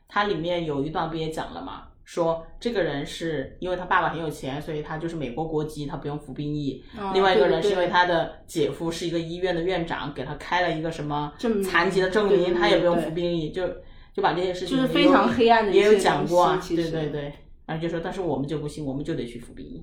[0.09, 1.89] 它里面有一段不也讲了嘛？
[2.13, 6.85] 说这个人是因为他爸爸很有钱，所以他就是美国国籍，他不用服兵役。
[6.99, 11.33] 嗯另外一个人是因为他的姐夫是一个医院的院长，给他开了一个什么
[11.65, 13.67] 残疾的证明，对对他也不用服兵役，就
[14.13, 17.33] 就把这些事情就是非常黑暗的也有讲过对对对，
[17.65, 19.83] 然后就说，但是我们就不行，我们就得去服兵役。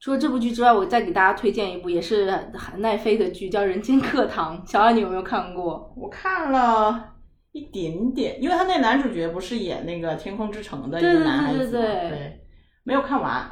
[0.00, 4.60] 除了这部剧之外，我再给大家推荐一部也是很奈飞的剧，叫《人间课堂》。
[4.68, 5.94] 小安，你有没有看过？
[5.96, 7.14] 我看了
[7.56, 12.40] 一点点，因为他那男主角不是演那个《天空之城》的一个男孩子嘛，对对对，
[12.84, 13.50] 没有看完。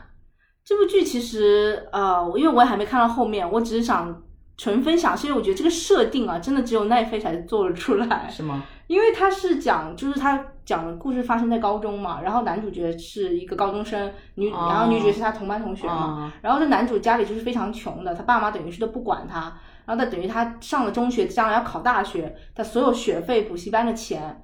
[0.63, 4.23] 这部剧其实呃，因为我也还没看到后面，我只是想
[4.59, 8.29] 纯分享，是因为我觉得这个设定啊，真的只有奈飞才做得出来。
[8.31, 8.63] 是吗？
[8.87, 19.51] 因为他是讲，就是他讲的故事发生在高中嘛，然后男主角是一个高中生，女，哦然后女主角是他同班同学嘛，啊，然后这男主家里就是非常穷的，他爸妈等于是都不管他，
[19.87, 24.43] 然后他等于他上了中学，将来要考大学，他所有学费、补习班的钱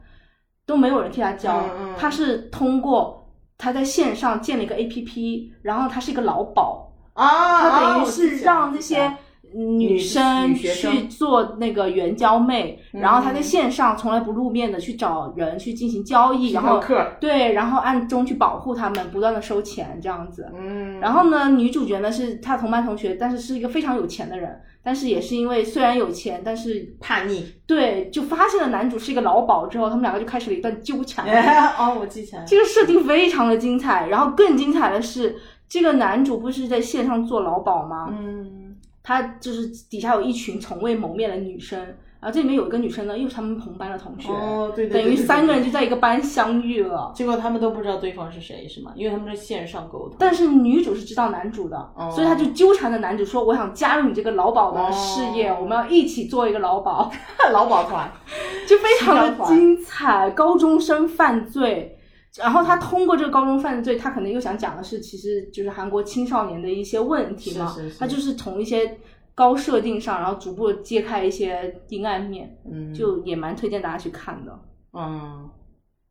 [0.66, 9.16] 都没有人替他交，嗯嗯他是通过他在线上建了一个 A P P，然后他是一个劳保，啊，他等于是让这些。
[9.54, 16.80] 女生去做那个援交妹，嗯然后她在线上从来不露面的去找人去进行交易，然后，
[17.20, 20.50] 对，然后暗中去保护他们，不断的收钱这样子。
[20.56, 31.26] 嗯，然后呢，女主角呢是她同班同学，但是是一个非常有钱的人，但是也是因为虽然有钱，但是叛逆，对，就发现了男主是一个老鸨之后，他们两个就开始了一段纠缠。
[31.78, 35.36] 哦，我记起来了，这个设定非常的精彩，然后更精彩的是，
[35.68, 38.08] 这个男主不是在线上做老鸨吗？
[38.10, 38.69] 嗯，
[39.10, 41.80] 他就是底下有一群从未谋面的女生，
[42.20, 45.64] 然后这里面有一个女生呢，又是他们同班的同学，哦，对对，等于三个人。
[45.64, 47.10] 就在一个班相遇了。
[47.12, 48.92] 结果他们都不知道对方是谁，是吗？
[48.94, 50.14] 因为他们是线上沟通。
[50.16, 57.10] 但是女主是知道男主的，哦所以她就纠缠着男主说：“我想加入你这个劳保的事业，哦我们要一起做一个劳保。
[57.52, 58.08] 劳保团，”
[58.68, 60.30] 就非常的精彩。
[60.30, 61.98] 高中生犯罪，
[62.40, 67.68] 然后他通过这个高中犯罪，他可能又想讲的是，其实就是韩国青少年的一些问题嘛。
[67.68, 68.98] 是是是他就是从一些
[69.34, 74.58] 高设定上，然后逐步揭开一些阴暗面，嗯，就也蛮推荐大家去看的。
[74.92, 75.48] 嗯，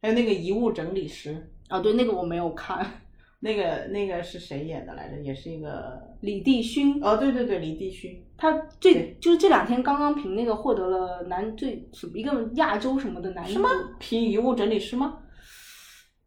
[0.01, 2.85] 还有那个遗物整理师，啊，对，那个我没有看，
[3.41, 5.21] 那个那个是谁演的来着？
[5.21, 8.11] 也是一个李帝勋，哦，对对对，李帝勋。
[8.37, 13.67] 他这就是这两天刚刚凭那个获得了男最什么一个亚洲什么的男什么？
[13.99, 15.17] 凭遗物整理师吗？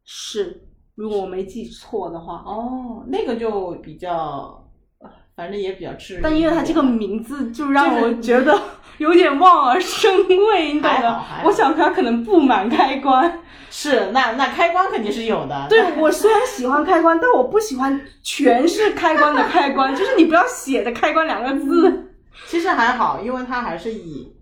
[0.04, 0.62] 是，
[0.94, 2.42] 如果我没记错的话。
[2.46, 4.68] 哦，那个就比较，
[5.00, 6.20] 呃反正也比较治愈。
[6.22, 8.60] 但因为他这个名字就让我 觉得
[8.98, 13.40] 有点望而生畏，你懂的我想他可能布满开关。
[13.74, 15.66] 是那那开关肯定是有的。
[15.70, 22.10] 对我虽然喜欢开关，但我不喜欢全是开关的开关，就是你不要写的“开关”两个字。
[22.46, 24.36] 其实还好，因为他还是以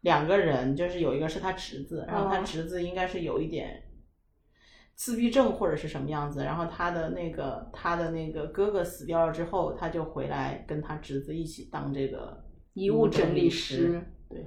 [0.00, 3.84] 两个人，就是有一个是他侄子，然后他哦侄子应该是有一点
[4.96, 12.42] 自闭症或者是什么样子，然后他的那个他的那个哥哥死掉了之后，他就回来跟他侄子一起当这个
[12.72, 14.02] 遗物整理师师。
[14.30, 14.46] 对，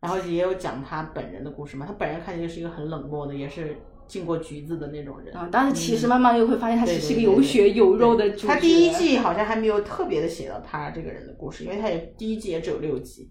[0.00, 1.84] 然后也有讲他本人的故事嘛。
[1.84, 3.76] 他本人看起来是一个很冷漠的，也是
[4.08, 5.36] 进过局子的那种人。
[5.36, 8.48] 啊，但是其实慢慢又会发现他对其实是一个有血有肉的主角。
[8.48, 13.30] 他第一季好像还没有特别的写到他这个人的故事，因为他也第一季也只有六集，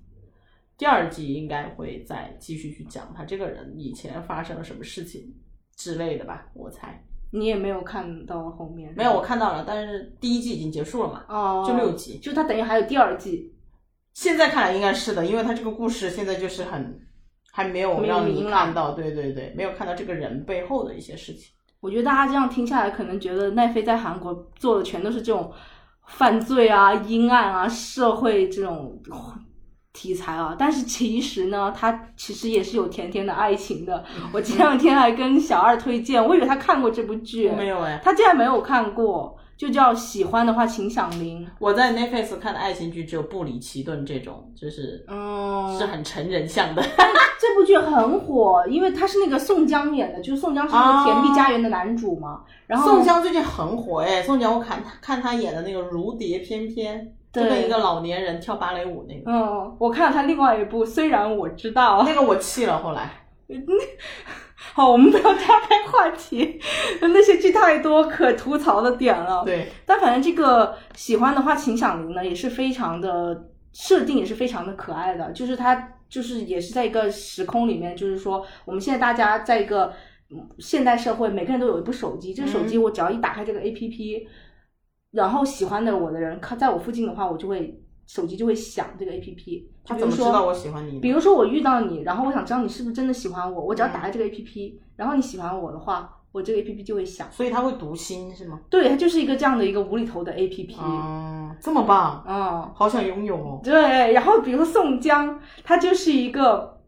[0.78, 5.34] 第二季应该会再继续去讲他这个人以前发生了什么事情
[5.82, 7.04] 之类的吧，我猜。
[7.32, 12.20] 你也没有看到后面，没有，我看到了，但是第一季已经结束了嘛，哦，就六集。
[12.20, 13.56] 就他等于还有第二季。
[14.14, 17.00] 现在看来应该是的，因为他这个故事现在就是很
[17.52, 21.54] 还没有没让你明朗看到，对对对，没有看到这个人背后的一些事情。
[21.80, 25.52] 我觉得大家这样听下来，可能觉得奈飞在韩国做的全都是这种
[26.06, 29.02] 犯罪啊、阴暗啊、社会这种
[29.94, 34.04] 题材啊，但是其实呢，它其实也是有甜甜的爱情的。
[34.32, 41.46] 我前两天还跟小二推荐，我以为他看过这部剧，没有哎，他竟然没有看过，就叫喜欢的话请响铃。
[41.60, 46.82] 我在 Netflix 看的爱情剧只有《布里奇顿》这种，就是嗯，是很成人向的。
[46.82, 52.42] 这部剧很火，因为他是那个宋江演的，就是宋江是那个《甜蜜家园》的男主嘛。
[52.68, 57.02] 然后宋江最近很火哎，宋江我看看他演的那个《如蝶翩翩》，
[57.32, 62.78] 就对跟一个老年人跳芭蕾舞那个，嗯，我看了他另外一部，虽然我知道， 那个我气了。
[62.78, 63.10] 后来。
[64.74, 66.58] 好，我们不要岔开话题，
[67.02, 79.92] 那些剧太多可吐槽的点了。，对，但反正这个喜欢的话，秦响铃呢也是非常的设定，也是非常的可爱的，就是它就是也是在一个时空里面，就是说我们现在大家在一个
[80.30, 84.28] 嗯现代社会，每个人都有一部手机，这个手机我只要一打开这个 A P P，、
[85.12, 89.70] 然后喜欢的我的人靠在我附近的话，我就会手机就会响这个 A P P。
[89.84, 91.00] 他怎么知道我喜欢你？
[91.00, 97.28] 比如说我遇到你，然后我想知道你是不是真的喜欢我，我只要打开这个 A P P，、然后你喜欢我的话，我这个 A P P 就会响。
[97.32, 98.60] 所以他会读心是吗？
[98.70, 100.76] 对，它就是一个这样的一个无厘头的 A P P。
[100.76, 103.60] 哦，这么棒，嗯，好想拥有哦。
[103.64, 104.14] 对。
[104.14, 106.81] 然后比如说宋江，他就是一个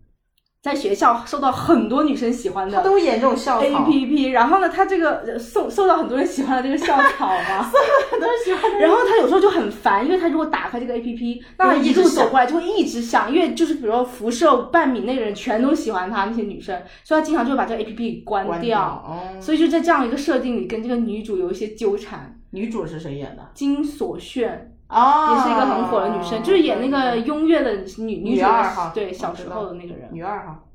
[0.64, 7.62] 在学校受到很多女生喜欢的他都演这种校草 A P P，然后呢，他这个呃受受到很多人喜欢的这个校草嘛，
[8.10, 19.04] 很多人喜欢然后他有时候就很烦，因为他如果打开这个 A P P，那他一路走过来就会一直响，因为就是比如说辐射半米内的人全都喜欢他那些女生，所以他经常就会把这个 A P P 关关掉。
[19.06, 22.40] 哦，所以就在这样一个设定里，跟这个女主有一些纠缠。
[22.52, 23.50] 女主是谁演的？
[23.54, 30.10] 金所炫哦，也是一个很火的女生，就是演那个雍月的女女女主二哈对小时候的那个人。
[30.14, 30.70] 女二号。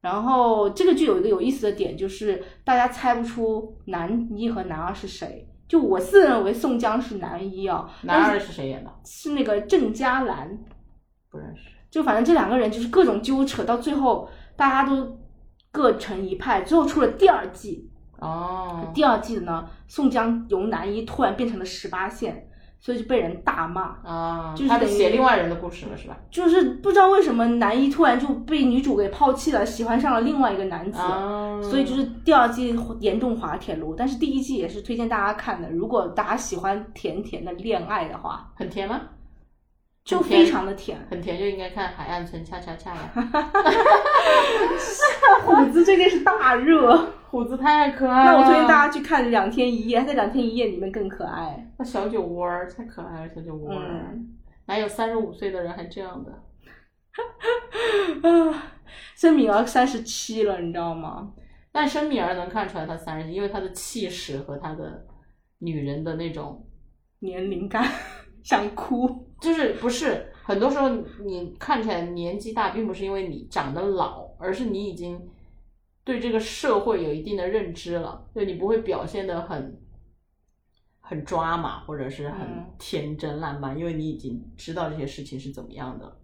[0.00, 5.48] 然后这个剧有一个有意思的点，就是大家猜不出男一和男二是谁。
[5.68, 8.90] 就我自认为宋江是男一啊，男二是是谁演的？
[9.04, 10.58] 是那个郑嘉兰。
[11.30, 11.70] 不认识。
[11.90, 15.18] 就反正这两个人就是各种纠扯，到最后大家都
[15.72, 16.62] 各成一派。
[16.62, 17.90] 最后出了第二季，
[18.20, 22.48] 哦，第二季的呢，宋江由男一突然变成了十八线，
[22.86, 23.96] 所以就被人大骂。
[24.04, 26.16] 啊，就是等于写另外人的故事了是吧？
[26.30, 31.00] 就是不知道为什么男一突然就被女主给抛弃了，喜欢上了另外一个男子。
[31.00, 35.68] 啊，所以就是第二季严重滑铁卢，但是第一季也是推荐大家看的。
[35.72, 39.00] 如果大家喜欢甜甜的恋爱的话，很甜吗？
[40.06, 40.98] 就非常的甜。
[41.10, 43.12] 很甜就应该看《海岸村恰恰恰》呀。
[45.44, 46.96] 虎子最近是大热，
[47.28, 48.32] 虎子太可爱了。
[48.32, 51.70] 那我推荐大家去看《两天一夜》，它在《两天一夜》里面更可爱。
[51.76, 54.32] 那小酒窝儿太可爱了，小酒窝儿、嗯
[54.68, 56.32] 哪有三十五岁的人还这样的？
[58.28, 58.72] 啊，
[59.14, 61.32] 申敏儿三十七了，你知道吗？
[61.70, 65.06] 但申敏儿能看出来她三十，因为她的气势和她的
[65.58, 66.66] 女人的那种，
[67.20, 67.88] 年龄感，
[68.46, 69.26] 想哭。
[69.38, 70.88] 就是不是很多时候
[71.24, 75.20] 你看起来年纪大，并不是因为你长得老，而是你已经
[76.02, 79.78] 对这个社会有一定的认知了，就你不会表现的很
[81.00, 86.16] 很抓马，或者是很嗯天真烂漫，因为你已经知道这些事情是怎么样的。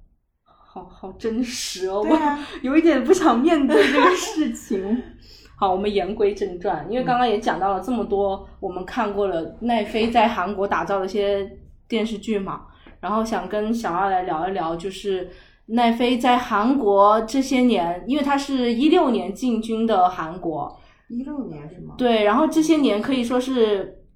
[0.42, 2.18] 好好真实哦，我
[2.64, 5.02] 有一点不想面对这个事情。
[5.58, 11.58] 好，我们言归正传，因为刚刚也讲到了这么多我们看过了奈飞在韩国打造的一些
[11.93, 12.68] 电视剧嘛，
[13.01, 15.30] 然后想跟小二来聊一聊，就是
[15.66, 20.74] 奈飞在韩国这些年，因为他是一六年进军的韩国，
[21.09, 21.95] 一六年是吗？
[21.99, 24.07] 对，然后这些年可以说是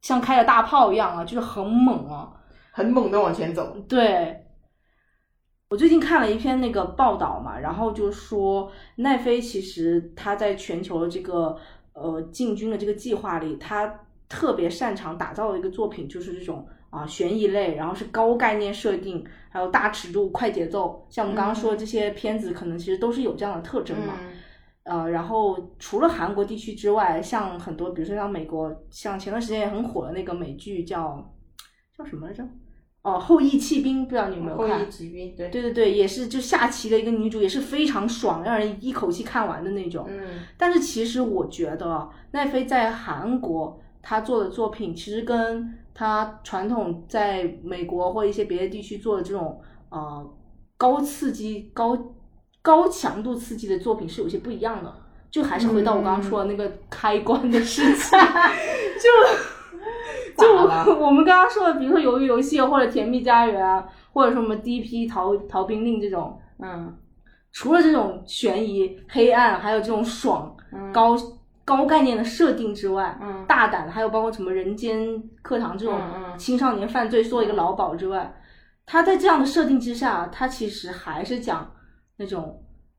[0.00, 2.32] 像开了大炮一样啊，就是很猛啊，
[2.72, 3.76] 很猛的往前走。
[3.86, 4.46] 对，
[5.68, 11.54] 我最近看了一篇那个报道嘛，然后就说奈飞其实它在全球的这个
[11.92, 21.06] 呃进军的这个计划里，它特别擅长打造的一个作品就是这种啊悬疑类，然后是高概念设定，还有大尺度、快节奏。
[21.08, 24.14] 像我们刚刚说的这些片子，可能其实都是有这样的特征嘛。
[24.20, 24.32] 嗯
[24.84, 31.30] 呃，然后除了韩国地区之外，像很多，比如说像美国，像前段时间也很火的那个美剧叫
[31.94, 32.42] 叫什么来着？
[33.02, 34.90] 哦，《后羿弃兵》，不知道你有没有看后看羿？
[34.90, 40.06] 骑兵，对，对对对，也是就下棋的一个女主，也是非常爽，让人一口气看完的那种。
[40.08, 50.30] 嗯但是其实我觉得奈飞在韩国她做的作品，其实跟他传统在美国或一些别的地区做的这种呃
[50.76, 52.14] 高刺激、高
[52.62, 54.92] 高强度刺激的作品是有些不一样的。
[55.30, 58.18] 就还是回到我刚刚说的那个开关的事情，
[58.98, 66.96] 就 就我们刚刚说的，比如说鱿鱼游戏或者甜蜜家园啊，或者说什么 DP 逃逃兵令这种，嗯。
[67.50, 70.92] 除了这种悬疑、黑暗，还有这种爽、嗯。
[70.92, 71.14] 高
[71.68, 73.44] 高概念的设定之外，嗯。
[73.46, 76.00] 大胆，还有包括什么人间课堂这种
[76.38, 78.34] 青少年犯罪做一个老鸨之外，
[78.86, 81.70] 他在这样的设定之下，他其实还是讲
[82.16, 82.58] 那种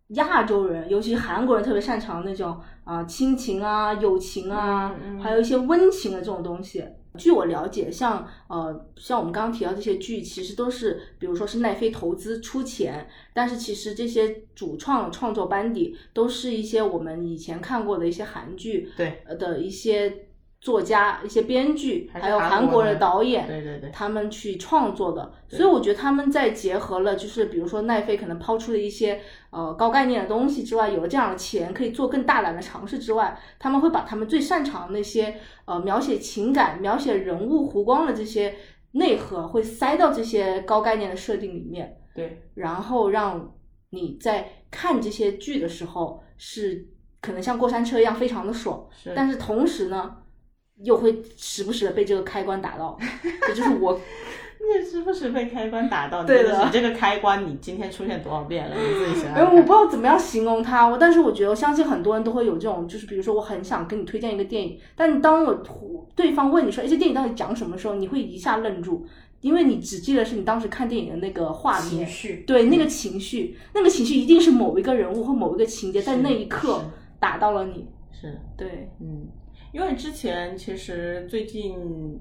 [0.09, 6.85] 亚洲人，尤其韩国人特别擅长那种啊、亲情啊、友情啊，还有一些温情的这种东西。
[7.19, 20.28] 据我了解，像呃像我们刚刚提到这些剧，其实都是比如说是奈飞投资出钱，但是其实这些主创创作班底都是一些我们以前看过的一些韩剧对呃的一些
[20.61, 22.99] 作家、一些编剧，还有韩国的的。
[22.99, 23.89] 导演，对对对。
[23.91, 25.31] 他们去创作的。
[25.47, 38.55] 所以我觉得他们在结合了，就是比如说奈飞可能抛出的一些呃高概念的东西之外，有了这样的钱可以做更大胆的尝试之外，他们会把他们最擅长的那些呃描写情感、描写人物弧光的这些
[38.91, 41.97] 内核，会塞到这些高概念的设定里面。
[42.13, 43.55] 对，然后让
[43.91, 46.85] 你在看这些剧的时候是
[47.21, 50.17] 可能像过山车一样非常的爽，是，但是同时呢，
[50.83, 52.97] 又会时不时的被这个开关打到，
[53.47, 53.99] 这就是我。
[54.61, 56.51] 你时不时被开关打到，对的。
[56.51, 58.75] 这个你这个开关你今天出现多少遍了？
[58.75, 59.55] 你自己想想因为看。
[59.55, 69.07] 我不知道怎么样形容它，我但是我觉得，我相信很多人都会有这种，就是比如说我很想跟你推荐一个电影，但你当我对方问你说，哎，这电影到底讲什么的时候，你会一下愣住，
[69.41, 76.21] 因为你只记得是你当时看电影的那个画面，情绪，对那个情绪，那个情绪一定是某一个人物或某一个情节在是。
[76.21, 76.83] 那一刻
[77.17, 79.25] 打到了你，是，对，嗯，
[79.71, 82.19] 因为之前其实最近，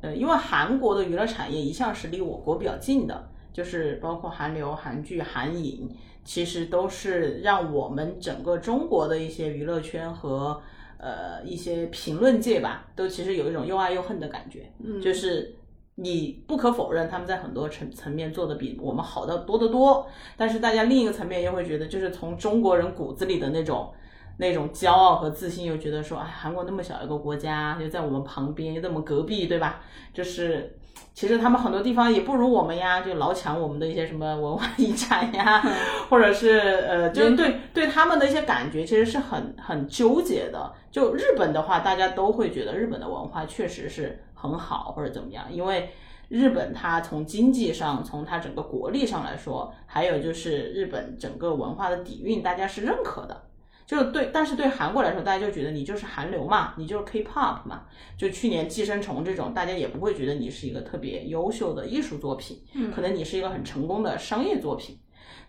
[0.00, 5.88] 呃，因为韩国的娱乐产业一向是离我国比较近的，就是包括韩流、韩剧、韩影，
[6.24, 10.60] 其实都是让我们整个中国的一些娱乐圈和
[10.98, 14.72] 呃一些评论界吧，都其实有一种又爱又恨的感觉。
[14.82, 15.54] 嗯，就是
[15.94, 23.92] 你不可否认，他们在很多层层面做的比我们好的多得多，但是大家另一个层面又会觉得，就是从中国人骨子里的那种
[24.40, 29.80] 那种骄傲和自信，又觉得说，哎，韩国那么小一个国家，又在我们旁边，又在我们隔壁，对吧？
[30.14, 30.74] 就是
[31.12, 35.62] 其实他们很多地方也不如我们呀，就老抢我们的一些什么文化遗产呀，
[36.08, 40.72] 或者是呃，就是对对他们的一些感觉，其实是很很纠结的。
[40.90, 45.90] 就日本的话，大家都会觉得日本的文化确实是很好或者怎么样，因为
[46.28, 53.42] 日本它从经济上，从它整个国力上来说，还有就是日本整个文化的底蕴，大家是认可的。
[53.90, 57.82] 就是对，但是对韩国来说，大家就觉得你就是韩流嘛，你就是 K-pop 嘛。
[58.16, 64.96] 就去年《寄生虫》这种，大家也不会觉得你是一个特别优秀的艺术作品，嗯可能你是一个很成功的商业作品。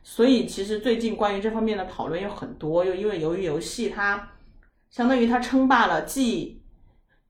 [0.02, 4.32] 所以其实最近关于这方面的讨论有很多，又因为由于游戏它
[4.90, 6.64] 相当于它称霸了既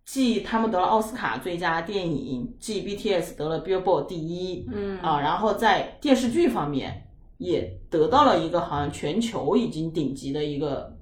[0.05, 10.95] 既他们得了奥斯卡最佳电影，继 BTS 得了 Billboard 第一，嗯啊，然后在电视剧方面也得到了一个好像全球已经顶级的一个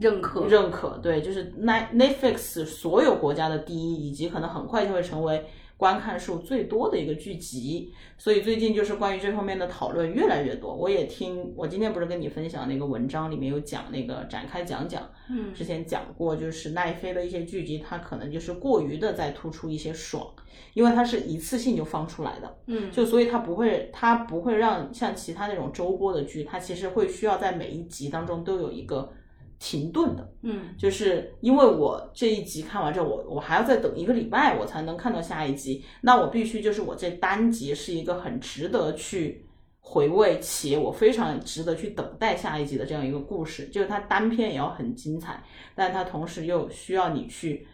[0.00, 5.44] 认可，认可，对，就是 Net Netflix 所有国家的第一，以及可能很快就会成为
[5.76, 7.92] 观看数最多的一个剧集。
[8.16, 10.74] 所以最近就是关于这方面的讨论越来越多。
[10.74, 20.26] 我也听，我今天不是跟你分享那个文章里面有讲那个展开讲讲，嗯之前讲过，就是奈飞的一些剧集，它可能就是过于的在突出一些爽，
[20.74, 22.56] 因为它是一次性就放出来的。
[22.66, 29.12] 嗯，就所以它不会，它不会让像其他那种周播的剧，它其实会需要在每一集当中都有一个
[29.58, 30.74] 停顿的，嗯。
[30.78, 39.44] 就是因为我这一集看完之后，我我还要再等一个礼拜，我才能看到下一集，那我必须就是我这单集是一个很值得去
[39.80, 45.42] 回味，且我非常值得去等待下一集的这样一个故事，就是它单篇也要很精彩，
[45.74, 47.66] 但它同时又需要你去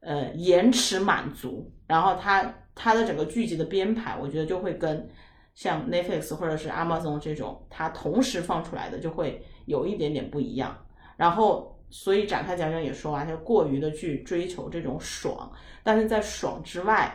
[0.00, 5.06] 呃延迟满足，然后它它的整个剧集的编排，我觉得就会跟
[5.54, 10.76] 像 Netflix 或者是 Amazon 这种它同时放出来的就会有一点点不一样。
[11.20, 15.52] 然后，所以展开讲讲也说完，就过于的去追求这种爽，
[15.82, 17.14] 但是在爽之外，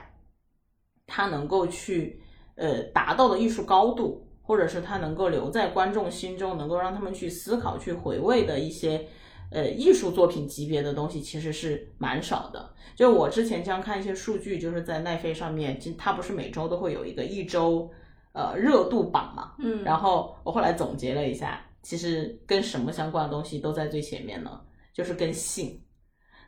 [1.08, 2.22] 他能够去
[2.53, 9.03] 呃达到的艺术高度，或者是他能够留在观众心中，能够让他们去思考、去回味的一些
[9.49, 12.70] 呃艺术作品级别的东西其实是蛮少的。
[12.95, 17.89] 就我之前将看一些数据，就是在奈飞上面，它不是每周都会有一个一周
[18.34, 24.60] 呃热度榜嘛，嗯，然后我后来总结了一下，其实跟什么相关的东西都在最前面呢？
[24.92, 25.80] 就是跟性，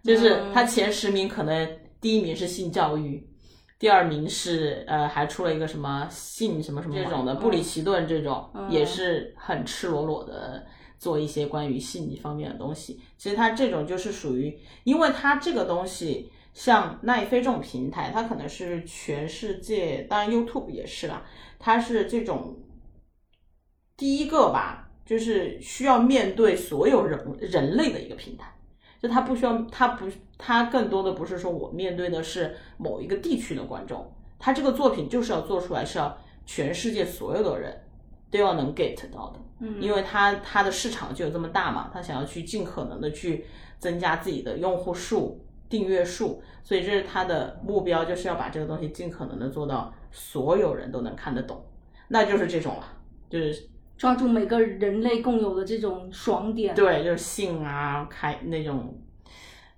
[0.04, 3.30] 就是它前十名可能第一名是性教育，
[3.78, 10.66] 第二名是呃还出了一个什么性什么什么这种的，布里奇顿这种也是很赤裸裸的
[10.98, 13.00] 做一些关于性方面的东西。
[13.16, 21.24] 其实它这种就是属于，因为它这个东西像奈飞这种平台，它可能是全世界，当然 YouTube 也是啦，
[21.60, 22.58] 它是这种
[23.96, 24.86] 第一个吧。
[25.08, 28.54] 就是需要面对所有人人类的一个平台，
[29.02, 30.06] 就它不需要，它不，
[30.38, 34.06] 它更多的不是说我面对的是某一个地区的观众，
[34.38, 37.74] 它这个作品就是要做出来，是要全世界所有的人
[38.30, 43.46] 都要能 get 到的，嗯，因为它它的市场就有这么大嘛，它想要去尽可能的去
[43.80, 51.66] 增加自己的用户数、订阅数，所以这是它的目标，就是要把这个东西尽可能的做到所有人都能看得懂，
[52.10, 52.84] 那就是这种了，
[53.30, 53.70] 就是。
[53.98, 58.96] 抓住每个人类共有的这种爽点，对，就是性啊，开那种，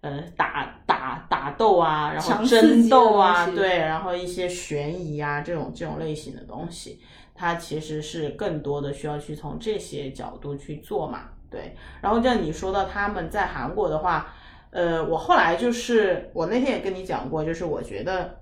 [0.01, 6.99] 呃，打打打斗啊，然后争斗啊，对，然后一些悬疑啊，这种这种类型的东西，
[7.33, 11.73] 它其实是更多的需要去从这些角度去做嘛，对。
[12.01, 14.33] 然后像你说到他们在韩国的话，
[14.71, 18.37] 呃，我后来就是我那天也跟你讲过，就是我觉得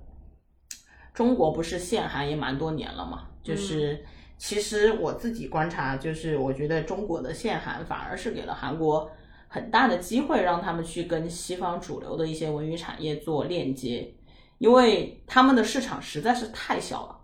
[1.13, 4.03] 中国不是限韩也蛮多年了嘛，就是。
[4.37, 9.09] 其实我自己观察，就是我觉得中国的限韩反而是给了韩国
[9.47, 14.13] 很大的机会，让他们去跟西方主流的一些文娱产业做链接，
[14.59, 17.17] 因为他们的市场实在是太小了。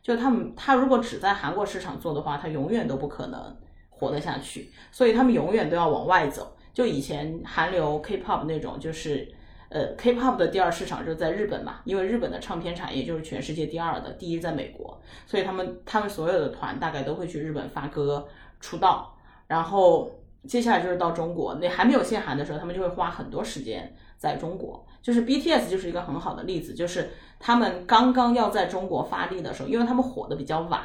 [0.00, 3.56] 就他们，他如果只在韩国市场做的话，他永远都不可能
[3.88, 6.56] 活得下去，所以他们永远都要往外走。
[6.72, 9.34] 就以前韩流 K-pop 那种，就是。
[9.70, 18.26] 呃，K-pop 的第二市场就是在日本嘛，因为日本的唱片产业就是全世界第二的，第一在美国，所以他们他们所有的团大概都会去日本发歌
[18.58, 19.16] 出道，
[19.46, 20.10] 然后
[20.48, 30.82] 接下来就是到中国，那还没有限韩的时候，他们就会花很多时间在中国，就是 BTS 就是一个很好的例子，就是他们刚刚要在中国发力的时候，因为他们火的比较晚，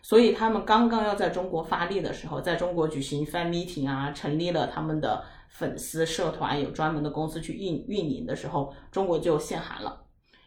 [0.00, 5.22] 所以他们刚刚要在中国发力的时候，在中国举行 fan meeting 啊，成立了他们的。
[5.52, 10.02] 粉丝社团有专门的公司去运运营的时候，中国就限韩了，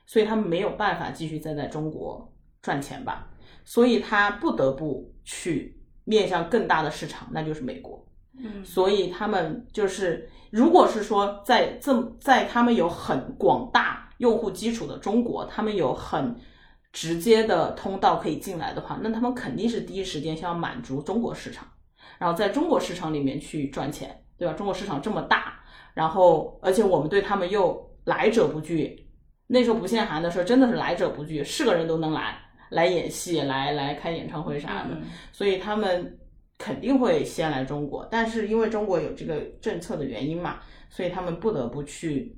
[0.08, 3.30] 所以他们没有办法继续再在中国赚钱吧，
[3.64, 8.04] 所以他不得不去面向更大的市场，那就是美国。
[8.38, 16.36] 嗯，所以他们就是，如果是说在这在他们有很广大用户基础的中国，他们有很
[16.92, 21.66] 直接的通道可以进来的话，那他们肯定是第一时间先要满足中国市场，
[22.18, 24.25] 然后在中国市场里面去赚钱。
[24.38, 24.54] 对吧？
[24.54, 25.60] 中国市场这么大，
[25.94, 29.02] 然后而且我们对他们又来者不拒。
[29.48, 32.36] 那时候不限韩的时候，真的是来者不拒，是个人都能来，
[32.72, 34.98] 来演戏，来来开演唱会啥的。
[35.32, 36.18] 所以他们
[36.58, 40.60] 肯定会先来中国，但是因为中国有这个政策的原因嘛，
[40.90, 42.36] 所以他们不得不去，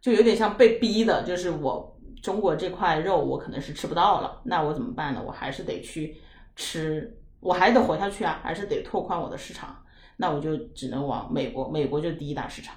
[0.00, 5.22] 就有点像被逼的，就是我中国这块肉我可能是吃不到了，那我怎么办呢？
[5.26, 6.16] 我还是得去
[6.56, 9.76] 吃，我还得活下去啊，还是得拓宽我的市场。
[10.18, 12.74] 那我就只能往美国，美国就第一大市场，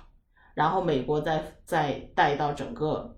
[0.53, 3.17] 然后美国再再带到整个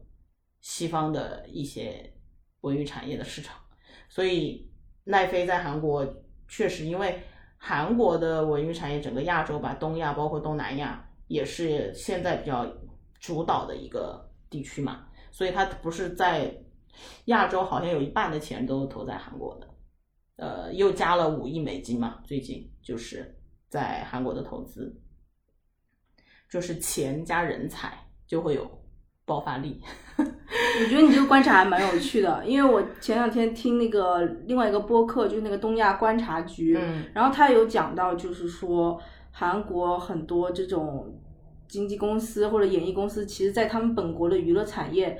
[0.60, 2.14] 西方的一些
[2.62, 3.60] 文娱产业的市场，
[4.08, 4.72] 所以
[5.04, 6.06] 奈飞在韩国
[6.48, 7.20] 确实因为
[7.58, 12.72] 韩国的文娱产业整个亚洲吧，东亚包括东南亚也是现在比较
[13.20, 16.56] 主导的一个地区嘛，所以它不是在
[17.26, 19.68] 亚洲好像有一半的钱都投在韩国的，
[20.36, 23.36] 呃，又加了五亿美金嘛，最近就是。
[23.72, 24.94] 在韩国的投资，
[26.50, 27.98] 就是钱加人才
[28.28, 28.70] 就会有
[29.24, 29.82] 爆发力。
[30.20, 36.78] 我觉得你这个观察还蛮有趣的，因为我前两天听那个另外一个播客，就是那个东亚观察局，
[37.14, 39.02] 然后他有讲到，就是说
[39.32, 41.18] 韩国很多这种
[41.70, 45.18] 经纪公司或者演艺公司，其实在他们本国的娱乐产业。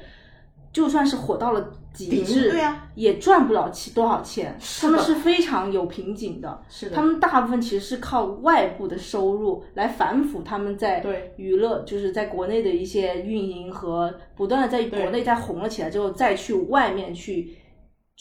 [0.74, 4.58] 就算是火到了极致，对呀，也赚不了多少钱。
[4.80, 6.96] 他们是非常有瓶颈的，是的。
[6.96, 11.04] 他们大部分其实是靠外部的收入来反哺他们在
[11.38, 17.58] 娱乐，就是在国内的一些运营和不断的在国内再红了起来之后，再去外面去。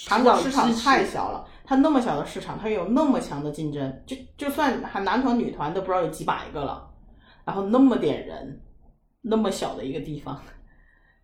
[0.09, 6.89] 韩国市场太小了，它那么小的市场，它有那么强的竞争，就就算还男团女团都不知道有几百个了，
[7.45, 8.63] 然后那么点人，
[9.21, 10.41] 那么小的一个地方。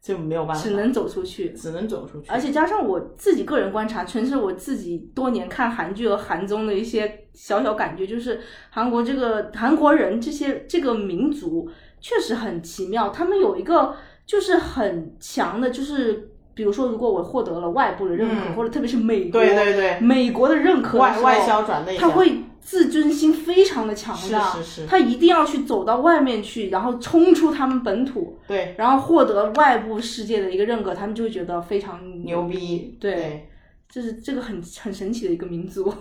[0.07, 1.49] 就没有办法，只能走出去。
[1.51, 2.29] 只能走出去。
[2.31, 8.41] 而且加上我自己个人观察，纯是我自己多年看韩剧和韩综的一些小小感觉，就是
[8.71, 11.69] 韩国这个韩国人这些这个民族
[12.01, 22.33] 确实很奇妙，他们有一个就是很强的，就是比如说，如果我获得了外部的认可，嗯或者特别是美国，对对对，美国的认可外外销转内销，他会
[22.67, 24.87] 自尊心非常的强大，是是是。
[24.89, 28.75] 他一定要去走到外面去，然后冲出他们本土，对。
[28.77, 33.49] 然后获得外部世界的一个认可，他们就会觉得非常牛逼，对，对。
[33.89, 35.95] 这是这个很很神奇的一个民族。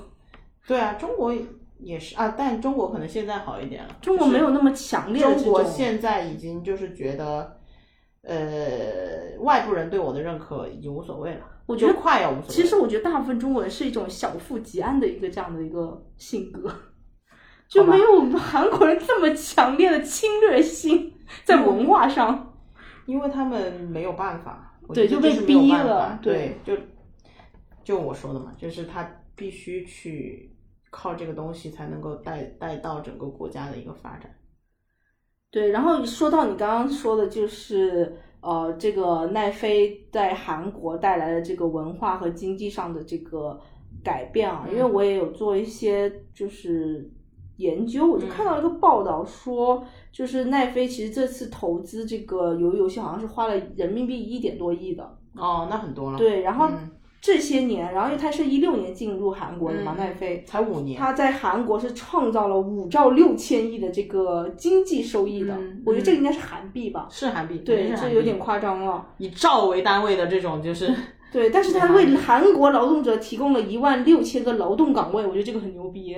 [0.66, 1.32] 对啊，中国
[1.78, 7.57] 也是啊，但中国可能现在好一点了，中国没有那么强烈的中国，现在已经就是觉得，
[8.24, 12.47] 呃，外部人对我的认可已经无所谓了，我觉得就快要无所谓。
[12.49, 16.74] 其实我觉得大部分中国人是一种小富即安的一个这样的一个性格，
[17.68, 21.13] 就没有我们韩国人这么强烈的侵略性
[21.43, 22.53] 在文化上。
[23.05, 26.76] 因为他们没有办法，对就被逼了法对，就
[27.84, 30.57] 就我说的嘛，就是他必须去
[30.89, 34.34] 靠这个东西才能够带带到整个国家的一个发展。
[35.51, 43.59] 对，然后说到你刚刚说的，就是呃，这个奈飞在韩国带来的这个文化和经济上的这个
[44.03, 44.93] 改变啊，因为嗯。
[44.93, 47.11] 我也有做一些就是
[47.57, 56.17] 研究，我就看到一个报道说，就是奈飞其实这次投资这个鱿鱼游戏好像是花了人民币一点多亿的，哦，那很多了。
[56.19, 56.91] 对，然后嗯
[57.26, 60.43] 这些年，然后因为他是一六年进入韩国的嘛，嗯奈飞。
[60.45, 67.07] 才五年，他在韩国是创造了五兆六千亿的这个经济收益的，嗯我觉得这个应该是韩币吧。
[67.09, 69.03] 是韩币，对，这有点夸张了。
[69.17, 70.93] 以兆为单位的这种，就是
[71.34, 76.15] 对，但是他为韩国劳动者提供了一万六千个劳动岗位，我觉得这个很牛逼。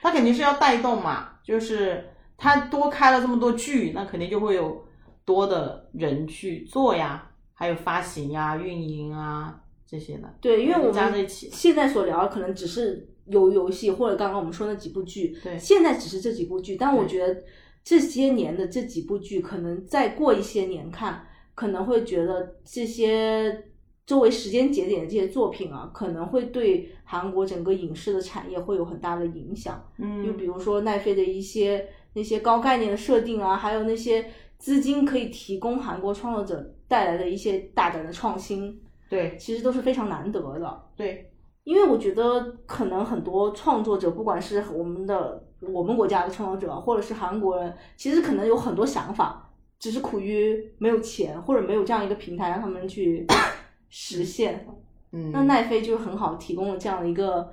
[0.00, 2.04] 他肯定是要带动嘛，就是
[2.36, 4.84] 他多开了这么多剧，那肯定就会有
[5.24, 9.52] 多的人去做呀，还有发行呀、运营啊
[9.88, 10.34] 这些的。
[10.40, 17.42] 对，因为我们现在所聊的可能只是游游戏，或者刚刚我们说那几部剧，对现在只是这几部剧，但我觉得
[17.82, 23.64] 这些年的这几部剧，可能再过一些年看，可能会觉得这些
[24.06, 29.82] 周围时间节点的这些作品啊，可能会对韩国整个影视的产业会有很大的影响。
[29.98, 40.82] 嗯就嗯，比如说奈飞的一些那些高概念的设定啊，还有那些资金可以提供韩国创作者带来的一些大胆的创新，对其实都是非常难得的。
[40.96, 41.32] 对，
[41.64, 53.26] 因为我觉得可能很多创作者，不管是我们的我们国家的创作者，或者是韩国人，其实可能有很多想法，只是苦于没有钱或者没有这样一个平台让他们去
[53.88, 54.66] 实现。
[55.12, 57.50] 嗯，那奈飞就很好提供了这样的一个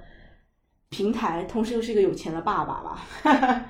[0.90, 3.66] 平台，同时又是一个有钱的爸爸吧。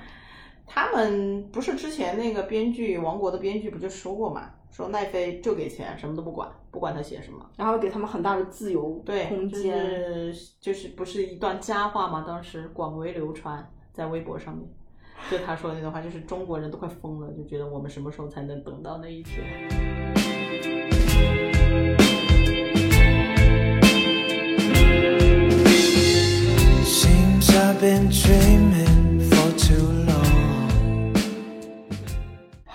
[0.66, 7.48] 他们不是之前那个编剧王国的编剧不就说过嘛，说奈飞就给钱，什么都不管，不管他写什么。
[7.56, 10.34] 然后给他们很大的自由对，就空间。
[10.34, 12.24] 是就是不是一段佳话嘛？
[12.26, 14.68] 当时广为流传在微博上面，
[15.30, 19.44] 就他说的那段话，就是中国人都快疯了，就觉得我们什么时候才能等到那一天？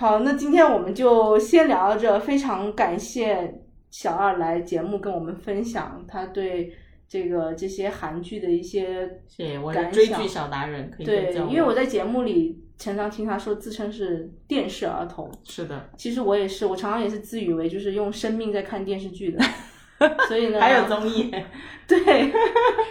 [0.02, 2.18] 好，那今天我们就先聊到这。
[2.18, 6.76] 非常感谢小二来节目跟我们分享他对
[7.06, 19.44] 这个这些韩剧的一些谢谢，我是感想追剧小达人，可以对，因为我在节目里常常听他说自称是电视儿童，是的，其实我也是，我常常也是自以为就是用生命在看电视剧的。
[20.26, 21.32] 所以呢，还有综艺，
[21.86, 22.32] 对，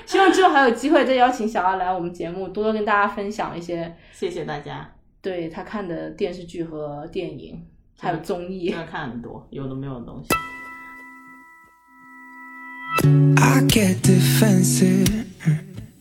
[0.06, 4.90] 希望之后还有机会再邀请小二来我们节目，多多跟大家分享一些谢谢大家，
[5.22, 7.64] 对他看的电视剧和电影，
[8.00, 8.84] 还有综艺他。
[8.84, 10.30] 看很多有的没有的东西。
[13.38, 15.26] I get defensive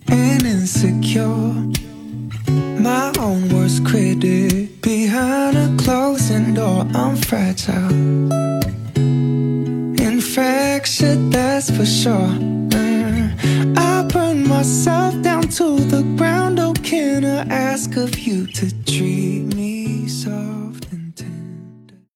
[0.06, 1.54] and insecure.
[2.78, 4.80] My own worst critic.
[4.80, 7.90] Behind a closing door, I'm fragile.
[9.98, 12.30] Infection, that's for sure.
[13.76, 16.58] I burn myself down to the ground.
[16.58, 20.59] Oh, can I ask of you to treat me so?